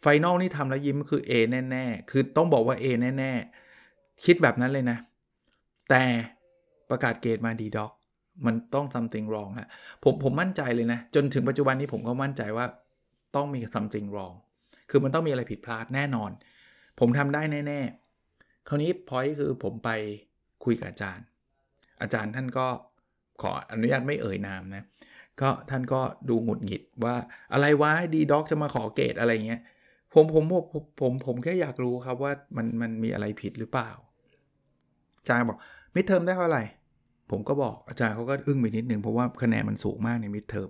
[0.00, 1.32] final นี่ทำแล้วยิ้มคือ A
[1.70, 2.84] แน่ๆ คือต้องบอกว่า A
[3.18, 4.98] แน่ๆ คิดแบบนั้นเลยนะ
[5.90, 6.02] แต่
[6.90, 7.92] ประกาศเกรดมาดีด็อก
[8.46, 9.68] มันต้อง something wrong ฮะ
[10.04, 12.66] ผมผมมั่นใจเลยนะ จนถึงปัจจุบันนี้ผมก็มั่นใจว่า
[13.36, 14.36] ต้องมี something wrong
[14.90, 16.30] คือมันต้องมีอะไรผิดพลาดแน่นอน
[17.00, 17.80] ผมทำได้แน่
[18.24, 19.90] ๆ คราวนี้พอยคือผมไป
[20.64, 21.24] คุยกับอาจารย์
[22.02, 22.66] อาจารย์ท่านก็
[23.42, 24.84] ขออนุญาตไม่เอ่ยนามนะ
[25.42, 27.16] ก็ท่านก็ดูหงุดหงิดว่า
[27.52, 29.60] อะไรวะดีด็อกจะมาขอเกรดอะไรเงี้ย
[30.14, 33.90] ผมผมผมผมผมแค่อยากรู้ครับว่ามันมันมีอะไรผิดหรือเปล่า
[35.18, 35.58] อาจารย์บอก
[35.94, 36.62] midterm ได้เท่าไหร่
[37.30, 40.68] ผมก็บอกอาจารย์เขาก็อึ้งไปนิดนึงเพราะว่าคะแนนมันสูงมากใน midterm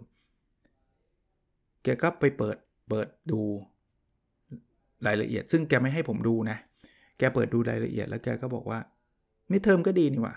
[1.84, 2.56] แกก็ไปเปิด
[2.88, 3.40] เปิดดู
[5.06, 6.56] รายละเอียด ซึ่งแกไม่ให้ผมดูนะ
[7.18, 8.78] แกเปิดดูรายละเอียดแล้วแกก็บอกว่า
[9.50, 10.34] midterm ก็ดีนี่หว่า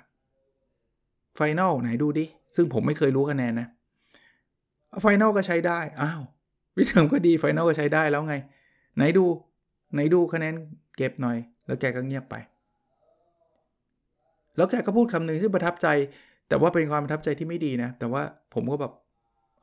[1.35, 3.67] final ไหนดูดิ ซึ่งผมไม่เคยรู้คะแนนนะ
[5.01, 6.21] final ก็ใช้ได้ อ้าว
[6.75, 8.35] midterm ก็ดี final ก็ใช้ได้แล้วไง
[8.95, 9.25] ไหนดู
[9.93, 10.53] ไหนดูคะแนน
[10.97, 12.35] เก็บหน่อย แล้วแกก็เงียบไป
[14.55, 15.87] แล้วแกก็พูดคำหนึ่งที่ประทับใจ
[16.49, 18.21] แต่ว่าเป็นความประทับใจที่ไม่ดีนะ แต่ว่า
[18.53, 18.93] ผมก็แบบ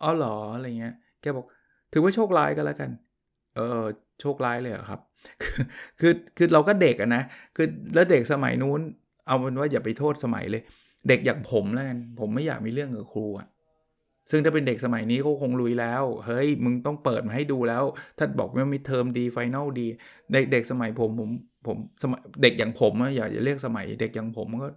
[0.02, 1.46] อ๋อหรออะไรเงี้ย แกบอก
[1.92, 2.90] ถือว่าโชคร้ายก็แล้วกัน
[3.56, 3.84] เออ
[4.20, 5.00] โชคร้ายเลยครับ
[6.00, 7.22] คือคือเราก็เด็กอะนะ
[7.56, 8.80] คือแล้วเด็กสมัยนู้น
[9.26, 10.62] เอาเป็นว่าอย่าไปโทษสมัยเลย
[11.08, 13.48] เด็กอย่างผมแล้วกัน ผมไม่อยากมีเรื่องกับครูอะ
[14.30, 17.84] ซึ่งถ้าเป็นเด็กสมัยนี้ก็คงลุยแล้ว เฮ้ย มึงต้องเปิดมาให้ดูแล้ว
[18.18, 19.86] ถ้าบอกว่า midterm ดี final ดี
[20.32, 21.30] เด็กเด็กสมัยผมผม
[21.66, 24.68] ผมสมัยเด็กอย่างผมอะอย่าอย่าเรียกสมัยเด็กอย่างผมก็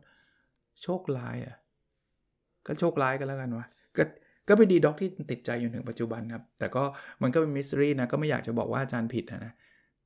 [0.82, 1.56] โชคร้ายอะ
[2.68, 3.66] ก็โชคร้ายกันแล้วกันวะ
[3.98, 4.04] ก็
[4.48, 6.84] ก็เป็น D dog ที่ติดใจอยู่ถึงปัจจุบันครับ แต่ก็
[7.22, 9.54] มันก็เป็น mystery นะ ก็ไม่อยากจะบอกว่าอาจารย์ผิดนะ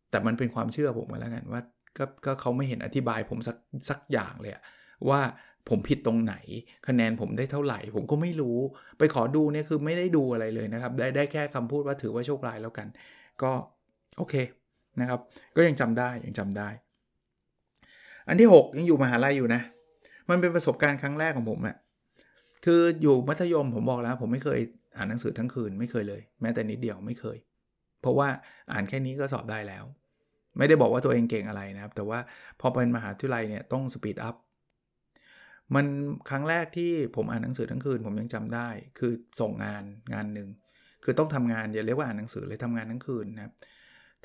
[0.10, 1.62] แต่มันเป็นความเชื่อผมมาแล้วกันว่า
[1.98, 3.58] ก็ก็เขาไม่เห็นอธิบายผมสัก
[3.90, 4.54] สักอย่างเลย
[5.10, 5.22] ว่า
[5.70, 6.36] ผมผิดตรงไหน
[6.88, 8.58] คะแนนผมได้เท่าไหร่ ผมก็ไม่รู้
[8.98, 12.88] ไปขอดูเนี่ยคือไม่ได้ดูอะไรเลยนะครับ ได้ได้แค่คำพูดว่าถือว่าโชคร้ายแล้วกัน
[13.42, 13.52] ก็
[14.18, 14.36] โอเค
[15.02, 15.20] นะครับ
[15.56, 16.70] ก็ยังจำได้ยังจำได้
[18.28, 19.62] อันที่ 6 ยังอยู่มหาลัยอยู่นะ
[20.30, 21.76] มันเป็นประสบการณ์ครั้งแรกของผมอะ
[22.66, 24.60] คืออยู่มัธยมผมบอกแล้ว ผมไม่เคย
[24.96, 27.38] อ่านหนังสือทั้งคืนไม่เคยเลย แม้แต่นิดเดียวไม่เคย
[28.02, 28.28] เพราะว่า
[28.72, 29.84] อ่านแค่นี้ก็สอบได้แล้ว
[30.58, 32.20] ไม่ได้บอกว่าตัวเองเก่งอะไรนะครับ แต่ว่า
[32.60, 34.36] พอเป็นมหาวิทยาลัยเนี่ยต้องสปีดอัพ
[35.76, 35.86] มัน
[36.30, 40.50] ครั้งแรกที่ผมอ่านหนังสือทั้งคืนผมยังจำได้ คือส่งงานงานหนึ่ง
[41.04, 43.54] คือต้องทำงานอย่าเรียกว่าอ่านหนังสือเลยทำงานทั้งคืนนะครับ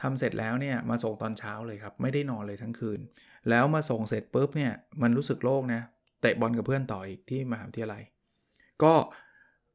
[0.03, 3.01] ทำเสร็จแล้วเนี่ยมาส่งตอนเช้าเลยครับไม่ได้นอนเลยทั้งคืน
[3.51, 5.81] แล้วมาส่งเสร็จปุ๊บเนี่ยมันรู้สึกโล่งนะ
[6.21, 8.03] เตะบอลกับเพื่อนต่ออีกที่มหาวิทยาลัย
[8.83, 8.95] ก็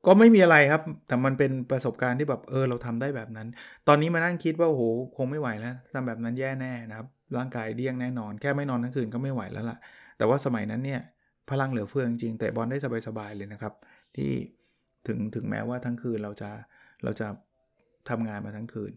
[0.06, 3.48] ก็ไม่มีอะไรครับ แต่มันเป็นประสบการณ์ที่แบบเออเราทำได้แบบนั้น
[3.88, 4.84] ตอนนี้มานั่งคิดว่าโอ้โห
[5.18, 9.78] คงไม่ไหวแล้วทำแบบนั้นแย่แน่นะครับร่างกายเดี้ยงแน่นอน แค่ไม่นอนทั้งคืนก็ไม่ไหวแล้วล่ะ
[10.18, 11.02] แต่ว่าสมัยนั้นเนี่ย
[11.50, 13.74] พลังเหลือเฟือจริงแต่บอลได้สบายๆเลยนะครับ
[14.16, 14.32] ที่
[15.08, 16.50] ถึงถึงแม้ว่าทั้งคืนเราจะ
[17.04, 17.28] เราจะ
[18.10, 18.92] ทำงานมาทั้งคืน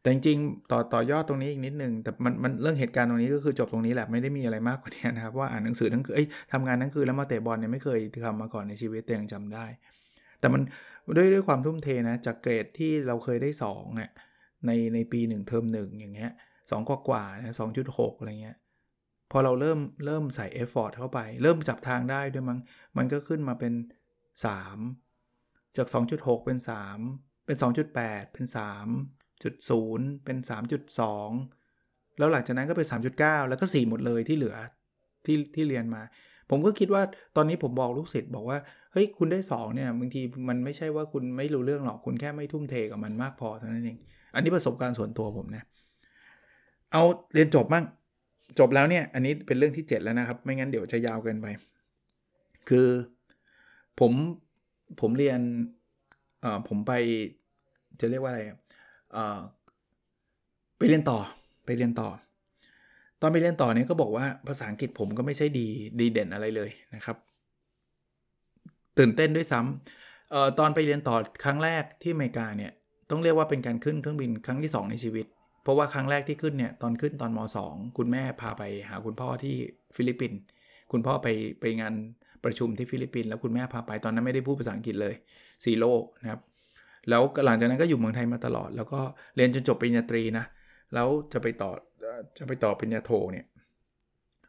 [0.00, 6.14] แต่จริงๆต่อต่อยอดตรงนี้อีกนิดนึงแต่มันมันเรื่องเหตุการณ์ตรงนี้ก็คือจบตรงนี้แหละไม่ได้มีอะไรมากกว่านี้นะครับว่าอ่านหนังสือทั้งคืน
[6.52, 9.66] ทำงานทั้งคืนแล้วมาเตะบอลเนี่ยไม่เคยทำมาก่อนในชีวิตแต่ยังจำได้
[10.40, 10.62] แต่มัน
[11.16, 14.10] ด้วยด้วยความทุ่มเทนะจากเกรดที่เราเคยได้2เนี่ย
[14.66, 16.30] ในในปี1เทอม1อย่างเงี้ย
[16.70, 18.56] สองกว่ากว่านะสองจุดหกอะไรเงี้ย
[19.30, 22.58] พอเราเริ่มเริ่มใส่ effort เข้าไป เริ่มจับทางได้ด้วยมั้ง
[22.96, 23.72] มันก็ขึ้นมาเป็น
[24.94, 30.38] 3 จาก 2.6 เป็น3เป็เป็น 2.8 เป็น 3.0 เป็น
[31.28, 32.88] 3.2 แล้วหลังจากนั้นก็เป็น
[33.18, 34.56] 3.9 แล้วก็ 4 หมดเลยที่เหลือ
[35.26, 36.02] ที่ที่เรียนมา
[36.50, 37.02] ผมก็คิดว่า
[37.36, 38.58] ตอนนี้ผมบอกลูกศิษย์บอกว่า
[38.92, 43.98] เฮ้ย คุณได้ 2 เนี่ย บางทีมันไม่ใช่ว่าคุณไม่รู้เรื่องหรอก คุณแค่ไม่ทุ่มเทกับมันมากพอเท่านั้นเอง
[44.34, 45.64] อันนี้ประสบการณ์ส่วนตัวผมนะ
[46.92, 47.02] เอา
[47.34, 47.84] เรียนจบบ้ง
[48.58, 51.46] จบแล้วเนี่ย อันนี้เป็นเรื่องที่ 7 แล้วนะครับ ไม่งั้นเดี๋ยวจะยาวเกินไป
[52.68, 52.88] คือ
[54.00, 54.12] ผม
[55.00, 55.40] ผมเรียน
[56.40, 56.92] เอ่อผมไป
[58.00, 58.40] จะเรียกว่าอะไร
[59.12, 59.40] เอ่อ
[60.78, 61.18] ไปเรียนต่อ
[61.64, 62.08] ไปเรียนต่อ
[63.20, 65.66] ตอนไปเรียนต่อเนี่ยก็บอกว่าภาษาอังกฤษผมก็ไม่ใช่ดี
[66.00, 67.16] ดีเด่นอะไรเลยนะครับ
[68.98, 72.72] ตื่นเต้นด้วยซ้ำเอ่อตอนไปเรียนต่อครั้งแรกที่อเมริกาเนี่ย
[73.10, 75.26] ต้องเรียกว่าเป็นการขึ้นเครื่องบินครั้งที่ 2 ในชีวิต
[75.62, 79.54] เพราะว่าครั้งแรกที่ขึ้นเนี่ยตอนขึ้นตอนม .2 คุณแม่พาไปหาคุณพ่อที่
[79.96, 80.38] ฟิลิปปินส์
[80.92, 81.28] คุณพ่อไป
[81.60, 81.94] ไปงาน
[82.44, 85.14] ประชุมที่ฟิลิปปินส์แล้วคุณแม่พาไปตอนนั้นไม่ได้พูดภาษาอังกฤษเลย
[85.64, 86.40] zero นะครับ
[87.08, 89.00] แล้วหลังจากนั้นก็อยู่เมืองไทยมาตลอด แล้วก็
[89.36, 90.44] เรียนจนจบปริญญาตรีนะ
[90.94, 91.70] แล้วจะไปต่อ
[92.38, 93.46] จะไปต่อปริญญาโทเนี่ย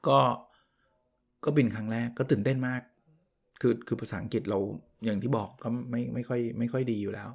[0.08, 0.20] ก็
[1.46, 2.82] ก็บินครั้งแรกก็ตื่นเต้นมาก
[3.62, 4.60] คือคือภาษาอังกฤษเรา
[5.06, 7.30] อย่างที่บอกก็ไม่ไม่ค่อยไม่ค่อยดีอยู่แล้ว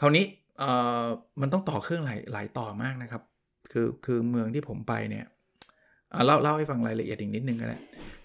[0.00, 0.24] คราวนี้
[0.58, 0.70] เอ่
[1.02, 1.04] อ
[1.40, 3.22] มันต้องต่อเครื่องหลายหลายต่อมากนะครับ
[3.72, 5.26] คือคือเมืองที่ผมไปเนี่ย
[6.26, 7.78] เล่าเล่าให้ฟังรายละเอียดอีกนิดนึงก็ได้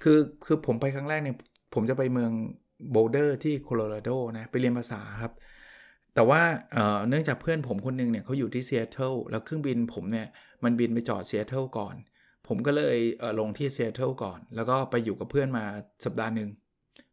[0.04, 1.36] คือคือผมไปครั้งแรกเนี่ย
[1.74, 2.32] ผมจะไปเมือง
[2.91, 5.34] โบลเดอร์ที่โคโลราโดนะไปเรียนภาษาครับ
[6.15, 6.41] แต่ว่า
[7.10, 10.28] เนื่องจากเพื่อนผมคนนึงเนี่ยเขาอยู่ที่ซีแอตเทิลแล้วเครื่องบินผมเนี่ย
[10.63, 11.96] มันบินไปจอดซีแอตเทิลก่อน
[12.48, 15.65] ผมก็เลย land ที่ซีแอตเทิลก่อน แล้วก็ไปอยู่กับเพื่อนมา
[16.06, 16.50] สัปดาห์หนึ่ง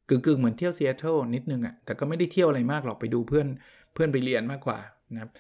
[0.09, 3.47] กึ่งๆเหมือนเที่ยวซีแอตเทิลนิดนึงอะ่ะแต่ก็ไม่ได้เที่ยวอะไรมากหรอกไปดูเพื่อน
[3.95, 4.79] เพื่อนไปเรียนมากกว่า
[5.15, 5.31] นะครับ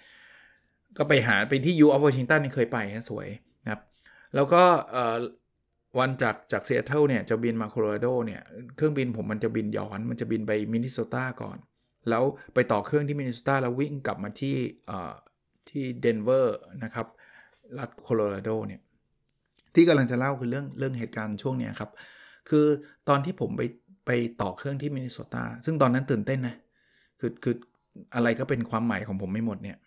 [0.98, 3.28] ก็ไปหาไปที่ U of Washington นี่เคยไปนะสวย
[3.64, 3.80] นะครับ
[4.34, 4.62] แล้วก็
[5.98, 8.40] วันจากจากซีแอตเทิลเนี่ยจะบินมาโคโลราโดเนี่ย
[8.76, 11.58] เครื่องบินผมมันจะบินย้อนมันจะบินไปมินนิโซตาก่อน
[12.08, 14.56] แล้วไปต่อเครื่องที่มินนิโซตาแล้ววิ่งกลับมาที่
[15.68, 17.06] ที่เดนเวอร์นะครับ
[17.78, 18.80] รัฐโคโลราโดเนี่ย
[19.74, 21.90] ที่กำลังจะเล่าคือเรื่องเรื่องเหตุการณ์ช่วงเนี้ยครับ
[22.48, 22.66] คือ
[23.08, 23.62] ตอนที่ผมไป
[24.06, 26.56] ไปต่อเครื่องที่มินนิโซตาซึ่งตอนนั้นตื่นเต้นนะ
[27.20, 27.54] คือคือ
[28.14, 29.78] อะไรก็เป็นความใหม่ของผมไปหมดเนี่ย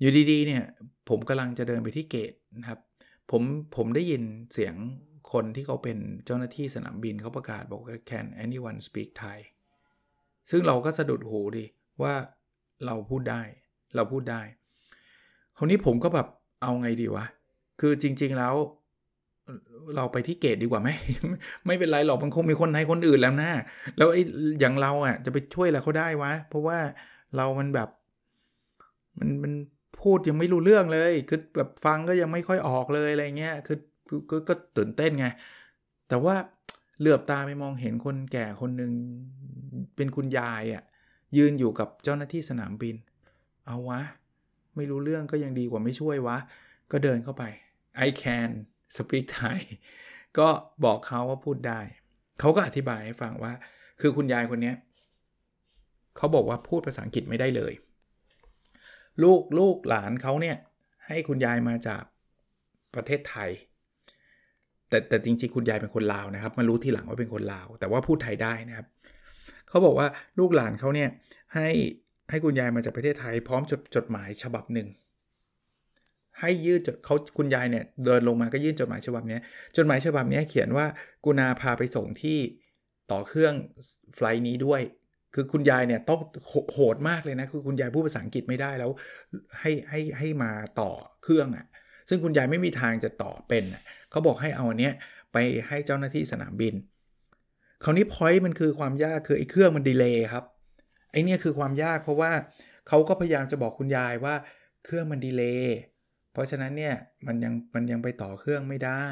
[0.00, 0.64] อยู่ดีๆเนี่ย
[1.08, 2.80] ผมกำลังจะเดินไปที่เกตนะครับ
[3.30, 3.42] ผม
[3.76, 4.74] ผมได้ยินเสียง
[5.32, 9.38] คนที่เขาเป็นเจ้าหน้าที่สนามบินเขาประกาศบอกว่า can anyone speak Thai
[10.50, 11.64] ซึ่งเราก็สะดุดหูดิ
[12.02, 12.14] ว่า
[12.86, 13.42] เราพูดได้
[13.96, 14.42] เราพูดได้
[15.56, 16.28] คราวนี้ผมก็แบบ
[16.62, 17.26] เอาไงดีวะ
[17.80, 18.54] คือจริงๆแล้ว
[19.96, 20.88] เราไปที่เกตดีกว่าไหม
[21.66, 23.50] ไม่เป็นไรหรอกมันคงมีคนไทยคนอื่นแล้วนะ
[23.96, 24.22] แล้วไอ้
[24.60, 26.78] อย่างเราอะ จะไปช่วยอะไรเขาได้วะ เพราะว่า
[27.36, 27.88] เรามันแบบ
[29.18, 29.52] มันมัน
[30.02, 33.78] พูดยังไม่รู้เรื่องเลย คือแบบฟังก็ยังไม่ค่อยออกเลยอะไรเงี้ยคือ
[34.30, 35.26] ก็ก็ตื่นเต้นไง
[36.08, 36.34] แต่ว่า
[37.00, 38.92] เหลือบตาไปมองเห็นคนแก่คนหนึ่ง
[39.96, 40.82] เป็นคุณยายอะ่ะ
[41.36, 42.96] ยืนอยู่กับเจ้าหน้าที่สนามบิน
[43.66, 44.00] เอาวะ
[44.76, 46.36] ไม่รู้เรื่องก็ยังดีกว่าไม่ช่วยวะ
[46.92, 47.44] ก็เดินเข้าไป
[48.06, 48.50] I can
[48.96, 49.58] speak Thai
[50.38, 50.48] ก็
[50.84, 51.80] บอกเขาว่าพูดได้
[52.40, 53.52] เขาก็อธิบายให้ฟังว่า
[54.00, 54.72] คือคุณยายคนนี้
[56.16, 57.72] เขาบอกว่าพูดภาษาอังกฤษไม่ได้เลย
[59.22, 60.56] ลูกลูกหลานเขาเนี่ย
[61.06, 62.02] ให้คุณยายมาจาก
[62.94, 63.50] ประเทศไทย
[64.88, 68.86] แต่แต่จริงๆ คุณยายเป็นคนลาวนะครับ มารู้ทีหลังว่าเป็นคนลาว แต่ว่าพูดไทยได้นะครับ
[69.68, 71.08] เขาบอกว่าลูกหลานเขาเนี่ย
[71.54, 71.68] ให้
[72.30, 74.88] ให้คุณยายมาจากประเทศไทย พร้อมจดจดหมายฉบับหนึ่ง
[76.40, 79.38] ให้ยื่นเขาคุณยายเนี่ยเดินลงมาก็ยื่นจดหมายฉบับนี้
[79.76, 80.86] จดหมายฉบับนี้เขียนว่า
[81.24, 82.38] กุณาพาไปส่งที่
[83.10, 83.54] ต่อเครื่อง
[84.14, 84.80] ไฟล์นี้ด้วย
[85.34, 86.20] คือคุณยายเนี่ยต้อง
[86.72, 88.90] โหดมากเลยนะคือคุณยายพูดภาษาอังกฤษไม่ได้แล้ว
[89.60, 90.90] ให้ให้ให้มาต่อ
[91.22, 91.66] เครื่องอะ่ะ
[92.08, 94.94] ซึ่งคุณยายไม่มีทางจะต่อเป็นอะเขาบอกให้เอาอันเนี้ย
[95.32, 95.36] ไป
[95.68, 96.74] ให้เจ้าหน้าที่สนามบิน
[97.84, 100.44] คราวนี้พอยต์มันคือความยากคือไอ้เครื่องมันดีเลย์ครับ
[101.12, 102.32] ไอ้นี่คือความยากเพราะว่า
[102.88, 104.34] เขาก็พยายามจะบอกคุณยายว่า
[104.84, 105.76] เครื่องมันดีเลย์
[106.36, 106.96] เพราะฉะนั้นเนี่ย
[107.26, 109.06] มันยังมันยังไปต่อเครื่องไม่ได้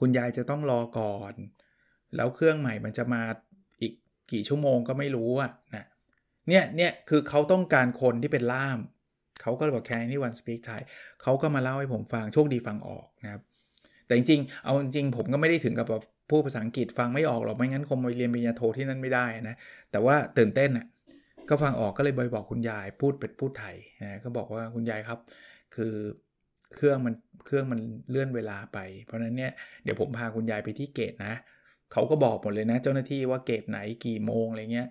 [0.00, 1.34] คุณยายจะต้องรอก่อน
[2.16, 3.22] แล้วเครื่องใหม่มันจะมา
[3.80, 3.92] อีก
[4.32, 5.86] กี่ชั่วโมงก็ไม่รู้อะนะ
[6.48, 8.78] เนี่ยเนี่ยคือเขาต้องการคนที่เป็นล่าม
[9.42, 10.82] เขาก็บอกแค่นี่วันสปีกไทย
[11.22, 13.42] เขาก็มาเล่าให้ผมฟังโชคดีฟังออกนะครับ
[14.06, 19.56] แต่จริงๆเอาจริงผมก็ไม่ได้ถึงกับแบบพูดภาษาอังกฤษฟังไม่ออกหรอกไม่งั้นคงไปเรียนปริญญาโทที่นั่นไม่ได้นะ
[19.90, 20.86] แต่ว่าตื่นเต้นอะ
[21.48, 25.18] ก็ฟังออกก็เลยบอยบอกคุณยายพูดเป็นพูดไทยนะก็บอกว่าคุณยายครับ
[25.74, 25.94] คือ
[26.74, 31.34] เครื่องมันเครื่องมันเลื่อนเวลาไป เพราะนั้นเนี่ยเดี๋ยวผมพาคุณยายไปที่เกตนะ
[31.92, 34.88] เขาก็บอกหมดเลยนะ เจ้าหน้าที่ว่าเกตไหนกี่โมงอะไรเงี้ย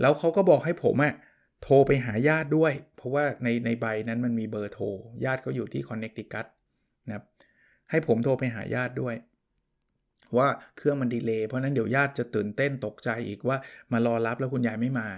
[0.00, 1.14] แล้วเขาก็บอกให้ผมอะ
[1.62, 4.86] โทรไปหาญาติด้วย เพราะว่าในในใบนั้นมันมีเบอร์โทร
[5.24, 6.46] ญาติเขาอยู่ที่คอนเนคติคัต
[7.06, 7.24] นะครับ
[7.90, 9.14] ให้ผมโทรไปหาญาติด้วย
[10.36, 13.56] ว่าเครื่องมันดีเลย์เพราะนั้นเดี๋ยวญาติจะตื่นเต้นตกใจอีกว่า
[13.92, 15.08] มารอรับแล้วคุณยายไม่มา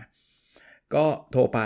[0.94, 1.60] ก็โทรไป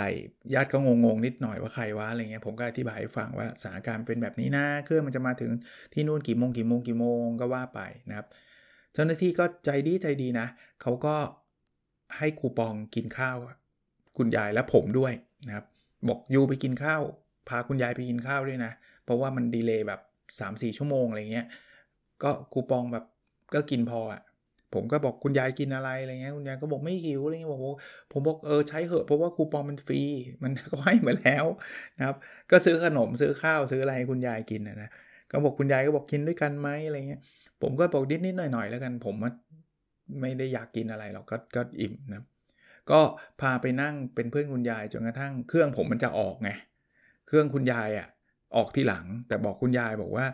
[0.53, 5.51] ญาติก็งงๆ นิดหน่อยว่าใครวะอะไรเงี้ยผมก็อธิบายให้ฟังว่าสถานการณ์เป็นแบบนี้นะเครื่องมันจะมาถึง
[5.93, 7.79] ที่นู่นกี่โมงกี่โมงกี่โมงก็ว่าไป
[8.09, 8.27] นะครับ
[8.93, 10.47] เจ้าหน้าที่ก็ใจดีใจดีนะ
[10.81, 11.15] เขาก็
[12.17, 13.37] ให้คูปองกินข้าว
[14.17, 15.13] คุณยายและผมด้วย
[15.47, 15.65] นะครับ
[16.07, 17.01] บอกยูไปกินข้าว
[17.49, 18.71] พาคุณยายไปกินข้าวด้วยนะ
[19.03, 20.01] เพราะว่ามันดีเลย์แบบ
[20.39, 21.45] 3-4 ชั่วโมงอะไรเงี้ย
[22.23, 23.05] ก็คูปองแบบ
[23.53, 24.21] ก็กินพออะ่ะ
[24.73, 27.61] ผมก็บอกคุณยายกินอะไรอะไรเงี้ยคุณยายก็บอกไม่หิวอะไรเงี้ยบอก
[28.11, 30.01] ผมบอกเออใช้เหอะเพราะว่าคูปองมันฟรี
[30.43, 31.45] มันก็ให้มาแล้ว
[31.97, 32.15] นะครับ
[32.51, 34.89] ก็ซื้อขนมซื้อข้าวซื้ออะไรให้คุณยายกินนะนะ
[35.31, 37.21] ก็บอกคุณยายก็บอกกินด้วยกันไหมอะไรเงี้ย
[37.61, 39.15] ผมก็บอกนิดนิดหน่อยหน่อยแล้วกัน ผม
[40.21, 42.23] ไม่ได้อยากกินอะไรหรอกก็ก็อิ่มนะ
[42.91, 42.99] ก็
[43.41, 46.49] พาไปนั่งเป็นเพื่อนคุณยายจนกระทั่ง เครื่องผมมันจะออกไง
[47.27, 48.07] เครื่องคุณยายอะ
[48.55, 50.25] ออกที่หลัง แต่บอกคุณยายบอกว่า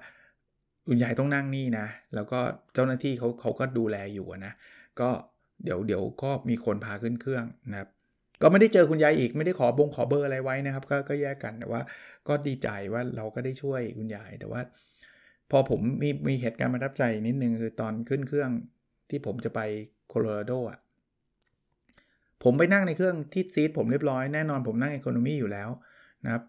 [0.88, 2.40] คุณยายต้องนั่งนี่นะ แล้วก็
[2.74, 4.54] เจ้าหน้าที่เขาเขาก็ดูแลอยู่นะ
[5.00, 5.10] ก็
[5.64, 7.90] เดี๋ยวเดี๋ยวก็มีคนพาขึ้นเครื่องนะครับ
[8.42, 11.82] ก็ไม่ได้เจอคุณยายอีกไม่ได้ขอบงขอเบอร์อะไรไว้นะครับ ก็ก็แยกกันแต่ว่า
[12.28, 14.62] ก็ดีใจว่าเราก็ได้ช่วยคุณยายแต่ว่า
[15.52, 18.50] พอผมมีมีเหตุการณ์ประทับใจนิดนึงคือตอนขึ้นเครื่อง
[19.10, 19.60] ที่ผมจะไป
[20.08, 20.80] โคโลราโดอะ
[22.44, 25.70] ผมไปนั่งในเครื่องที่ซีทผมเรียบร้อยแน่นอนผมนั่งอีโคโนมีอยู่แล้ว
[26.26, 26.44] นะครับ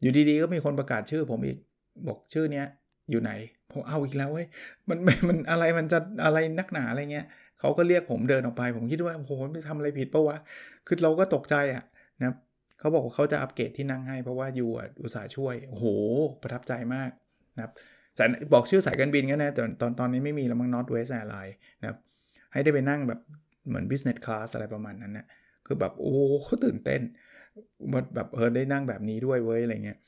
[0.00, 1.58] อยู่ดีๆก็มีคนประกาศชื่อผมอีก
[2.06, 2.66] บอกชื่อเนี้ย
[3.12, 3.32] อยู่ไหน
[3.72, 4.46] ผมเอาอีกแล้วเว้ย
[4.88, 4.98] มัน
[5.28, 7.26] มันอะไรมันจะอะไรนักหนาอะไรเงี้ย
[7.60, 10.36] เขาก็เรียกผมเดินออกไป ผมคิดว่าโอ้โหไปทำอะไรผิดปะวะ
[10.86, 11.84] คือเราก็ตกใจอะ่ะ
[12.20, 12.34] นะ
[12.78, 14.70] เขาบอกว่าเขาจะอัปเกรดที่นั่งให้เพราะว่าอยู่
[15.02, 15.86] อุตส่าห์ช่วยโอ้โห
[16.42, 17.10] ประทับใจมาก
[17.56, 17.72] นะครับ
[18.18, 21.98] สายบอกชื่อสายการบินก็นะแต่ตอนตอนนี้ไม่มีแล้วมั้ง Northwest Airlines นะครับ
[22.52, 23.20] ให้ได้ไปนั่งแบบ
[23.68, 25.26] เหมือน business class อะไรประมาณนั้นนะ
[25.66, 27.00] คือแบบโอ้เขาตื่นเต้น
[28.14, 29.98] แบบเออได้นั่งแบบนี้ด้วยเว้ยอะไรเงี้ย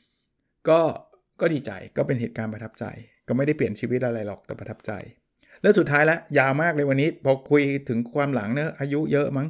[0.69, 0.81] ก็
[1.41, 2.85] ก็ดีใจก็เป็นเหตุการณ์ประทับใจ
[3.29, 4.93] ก็ไม่ได้เปลี่ยนชีวิตอะไรหรอกแต่ประทับใจ
[5.63, 9.47] แล้วสุดท้ายล้วยาวมากเลยวันนี้ พอคุยถึงความหลังเนอะอายุเยอะมั้ง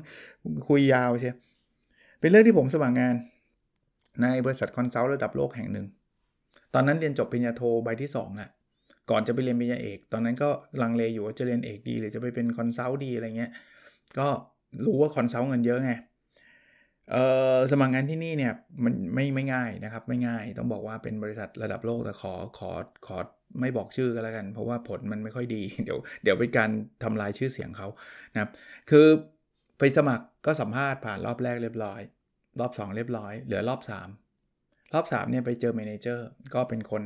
[0.69, 1.33] คุยยาวใช่
[2.21, 3.15] เป็นเรื่องที่ผมสมัครงาน
[4.23, 5.87] ในบริษัทคอนซัลท์ระดับโลกแห่งหนึ่ง
[6.75, 8.51] ตอนนั้นเรียนจบปริญญาโทใบที่2อะ
[9.11, 10.49] ก่อนจะไปเรียนปริญญาเอก ตอนนั้นก็
[10.83, 13.51] ลังเลอยู่ว่าจะเรียนเอกดี หรือจะไปเป็น consult ดีอะไรเงี้ย
[14.19, 14.29] ก็
[14.85, 15.93] รู้ว่า consult เงินเยอะไง
[17.11, 18.53] เอ่อสมัครงานที่นี่เนี่ย
[18.85, 22.71] มันไม่ไม่ง่ายนะครับไม่ง่าย ต้องบอกว่าเป็นบริษัทระดับโลกแต่ขอขอ
[23.07, 23.17] ขอ
[23.61, 26.71] ไม่บอกชื่อก็แล้วกัน เพราะว่าผลมันไม่ค่อยดี เดี๋ยวเดี๋ยวเป็นการ
[27.03, 27.89] ทำลายชื่อเสียงเขา
[28.33, 28.51] นะครับ
[28.91, 29.07] คือ
[29.79, 32.01] ไปสมัครก็สัมภาษณ์ผ่านรอบแรกเรียบร้อย
[32.61, 33.81] รอบ 2 เรียบร้อย เหลือรอบ
[34.37, 37.03] 3 รอบ 3เนี่ยไปเจอ manager ก็เป็นคน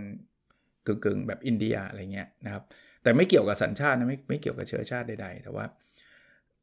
[0.87, 2.63] กึ่งๆแบบอินเดียอะไรเงี้ยนะครับ
[3.03, 5.65] แต่ไม่เกี่ยวกับสัญชาตินะไม่ไม่เกี่ยวกับเชื้อชาติใดๆ แต่ว่า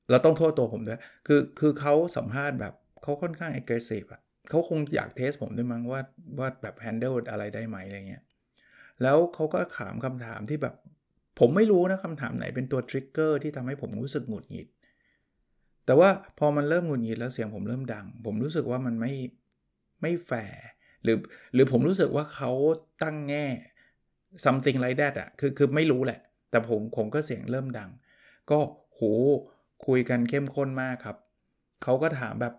[0.09, 2.73] เราต้องโทษตัวผมด้วยคือคือเขาสัมภาษณ์แบบ
[3.05, 6.01] เขาค่อนข้าง aggressive อะเขาคงอยาก test ผมด้วยมั้งว่า
[6.39, 8.23] ว่าแบบ handle อะไรได้ไหมอะไรเงี้ย
[9.03, 10.75] แล้วเขาก็ถามคำถามที่แบบ
[11.39, 14.67] ผมไม่รู้นะคำถามไหนเป็นตัว trigger ที่ทำให้ผมรู้สึกหงุดหงิด
[15.85, 19.13] แต่ว่าพอมันเริ่มหงุดหงิดแล้วเสียงผมเริ่มดัง ผมรู้สึกว่ามันไม่
[20.01, 20.63] ไม่แฟร์
[21.03, 21.17] หรือ
[21.53, 22.51] หรือผมรู้สึกว่าเขา
[23.03, 23.45] ตั้งแง่
[24.45, 27.89] something like that อะคือคือไม่รู้แหละ แต่ผมผมก็เสียงเริ่มดัง
[28.51, 28.59] ก็
[28.93, 29.01] โห
[29.87, 31.17] คุยกันเข้มข้นมากครับ
[31.83, 32.53] เขาก็ถามแบบ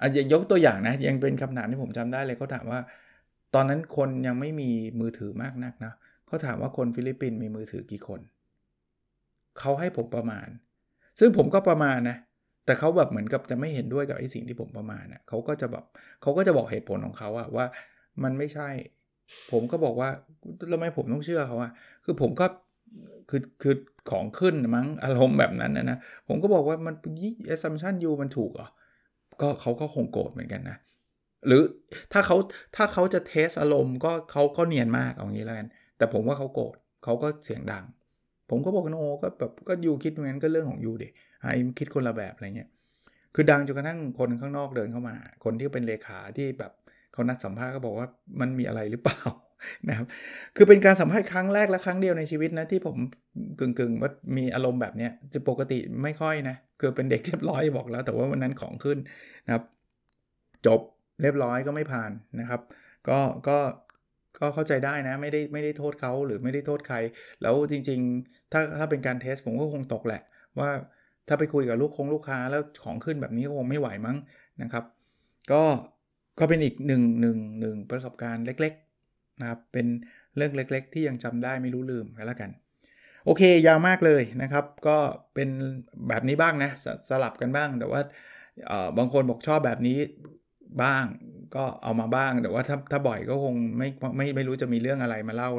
[0.00, 2.80] อาจจะยกตัวอย่างนะ ยังเป็นคำถามที่ผมจำได้เลยเขาถามว่า
[3.54, 5.92] ตอนนั้นคนยังไม่มีมือถือมากนักนะ
[6.26, 8.20] เขาถามว่าคนฟิลิปปินส์มีมือถือกี่คน
[9.58, 10.48] เขาให้ผมประมาณ
[11.18, 12.16] ซึ่งผมก็ประมาณนะ
[12.66, 15.84] แต่เขาแบบเหมือนกับจะไม่เห็นด้วยกับไอ้สิ่งที่ผมประมาณนะ่ะเขาก็จะแบบ
[16.22, 17.66] เขาก็จะบอกเหตุผลของเขาอะว่า
[18.22, 18.68] มันไม่ใช่
[19.52, 20.10] ผมก็บอกว่า
[20.68, 21.70] แล้วไมผมต้องเชื่อเขาอะ
[22.04, 22.46] คือผมก็
[23.30, 23.74] คือคือ
[24.10, 28.68] ของขึ้นมั้งอารมณ์แบบนั้นนะนะ ผมก็บอกว่ามันยี่ assumption ยูมันถูกเหรอ
[29.40, 30.76] ก็เขาก็คงโกรธเหมือนกันนะ
[31.46, 31.62] หรือ
[32.12, 32.36] ถ้าเขา
[32.76, 37.84] ถ้าเขาจะเทสอารมณ์ก็เขาก็เนียนมากเอางี้แล้วกันแต่ผมว่าเขาโกรธเขาก็เสียงดัง
[38.50, 41.08] ผมก็บอกโนก็แบบก็ยูคิดงั้นก็เรื่องของยูดิ
[41.40, 42.68] ไอ้คิดคนละแบบอะไรเงี้ย
[43.34, 46.72] คือดังจนกระทั่งคนข้างนอกเดินเข้ามา คนที่เป็นเลขาที่แบบ
[47.12, 48.08] เขานัดสัมภาษณ์ก็บอกว่า
[48.40, 49.20] มันมีอะไรหรือเปล่า
[49.88, 50.06] นะครับ
[50.56, 52.96] คือเป็นการสัมภาษณ์ครั้งแรกและครั้งเดียวในชีวิตนะที่ผม
[53.60, 58.98] กึ่งๆว่ามีอารมณ์แบบนี้จะปกติไม่ค่อยนะคือเป็นเด็กเรียบร้อยบอกแล้ว แต่ว่าวันนั้นของขึ้น
[59.46, 59.64] นะครับ
[60.66, 60.80] จบ
[61.22, 62.60] เรียบร้อยก็ไม่ผ่านนะครับ
[63.08, 63.18] ก็
[63.48, 63.58] ก็
[64.38, 66.96] ก็เข้าใจได้นะไม่ได้ไม่ได้โทษเขาหรือไม่ได้โทษใคร
[67.42, 70.22] แล้วจริง ๆ ถ้าถ้าเป็นการเทสผมก็คงตกแหละ
[70.58, 70.70] ว่า
[71.28, 74.16] ถ้าไปคุยกับลูกคงลูกค้าแล้วของขึ้นแบบนี้คงไม่ไหวมั้ง
[74.62, 74.84] นะครับ
[75.52, 75.62] ก็
[76.38, 78.74] ก็เป็นอีกหนึ่งหนึ่งหนึ่งประสบการณ์เล็ก
[79.40, 79.86] นะครับเป็น
[80.36, 82.50] เรื่องเล็ก ๆ ที่ยังจำได้ไม่รู้ลืมกันแล้วกัน
[83.24, 84.96] โอเค ยาวมากเลยนะครับ ก็
[85.34, 85.48] เป็น
[86.08, 88.00] แบบนี้บ้างนะสสลับกันบ้าง แต่ว่า
[88.98, 89.98] บางคนบอกชอบแบบนี้
[90.82, 91.04] บ้าง
[91.56, 95.50] ก็เอามาบ้าง แต่ว่าถ้าถ้าบ่อยก็คงไม่ไม่ไม่รู้จะมีเรื่องอะไรมาเล่า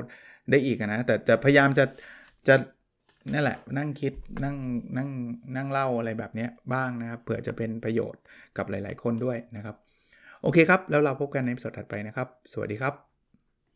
[0.49, 1.85] ได้อีกนะ แต่จะพยายามจะ
[2.47, 2.55] จะ
[3.33, 4.13] นั่นแหละนั่งคิด
[4.43, 4.57] นั่ง
[4.97, 5.09] นั่ง
[5.55, 8.21] นั่งเล่าอะไรแบบนี้บ้างนะครับเผื่อจะเป็นประโยชน์
[8.57, 9.75] กับหลาย ๆ คนด้วยนะครับ
[10.41, 13.08] โอเคครับ แล้วเราพบกันในสดถัดไปนะครับ สวัสดีครับ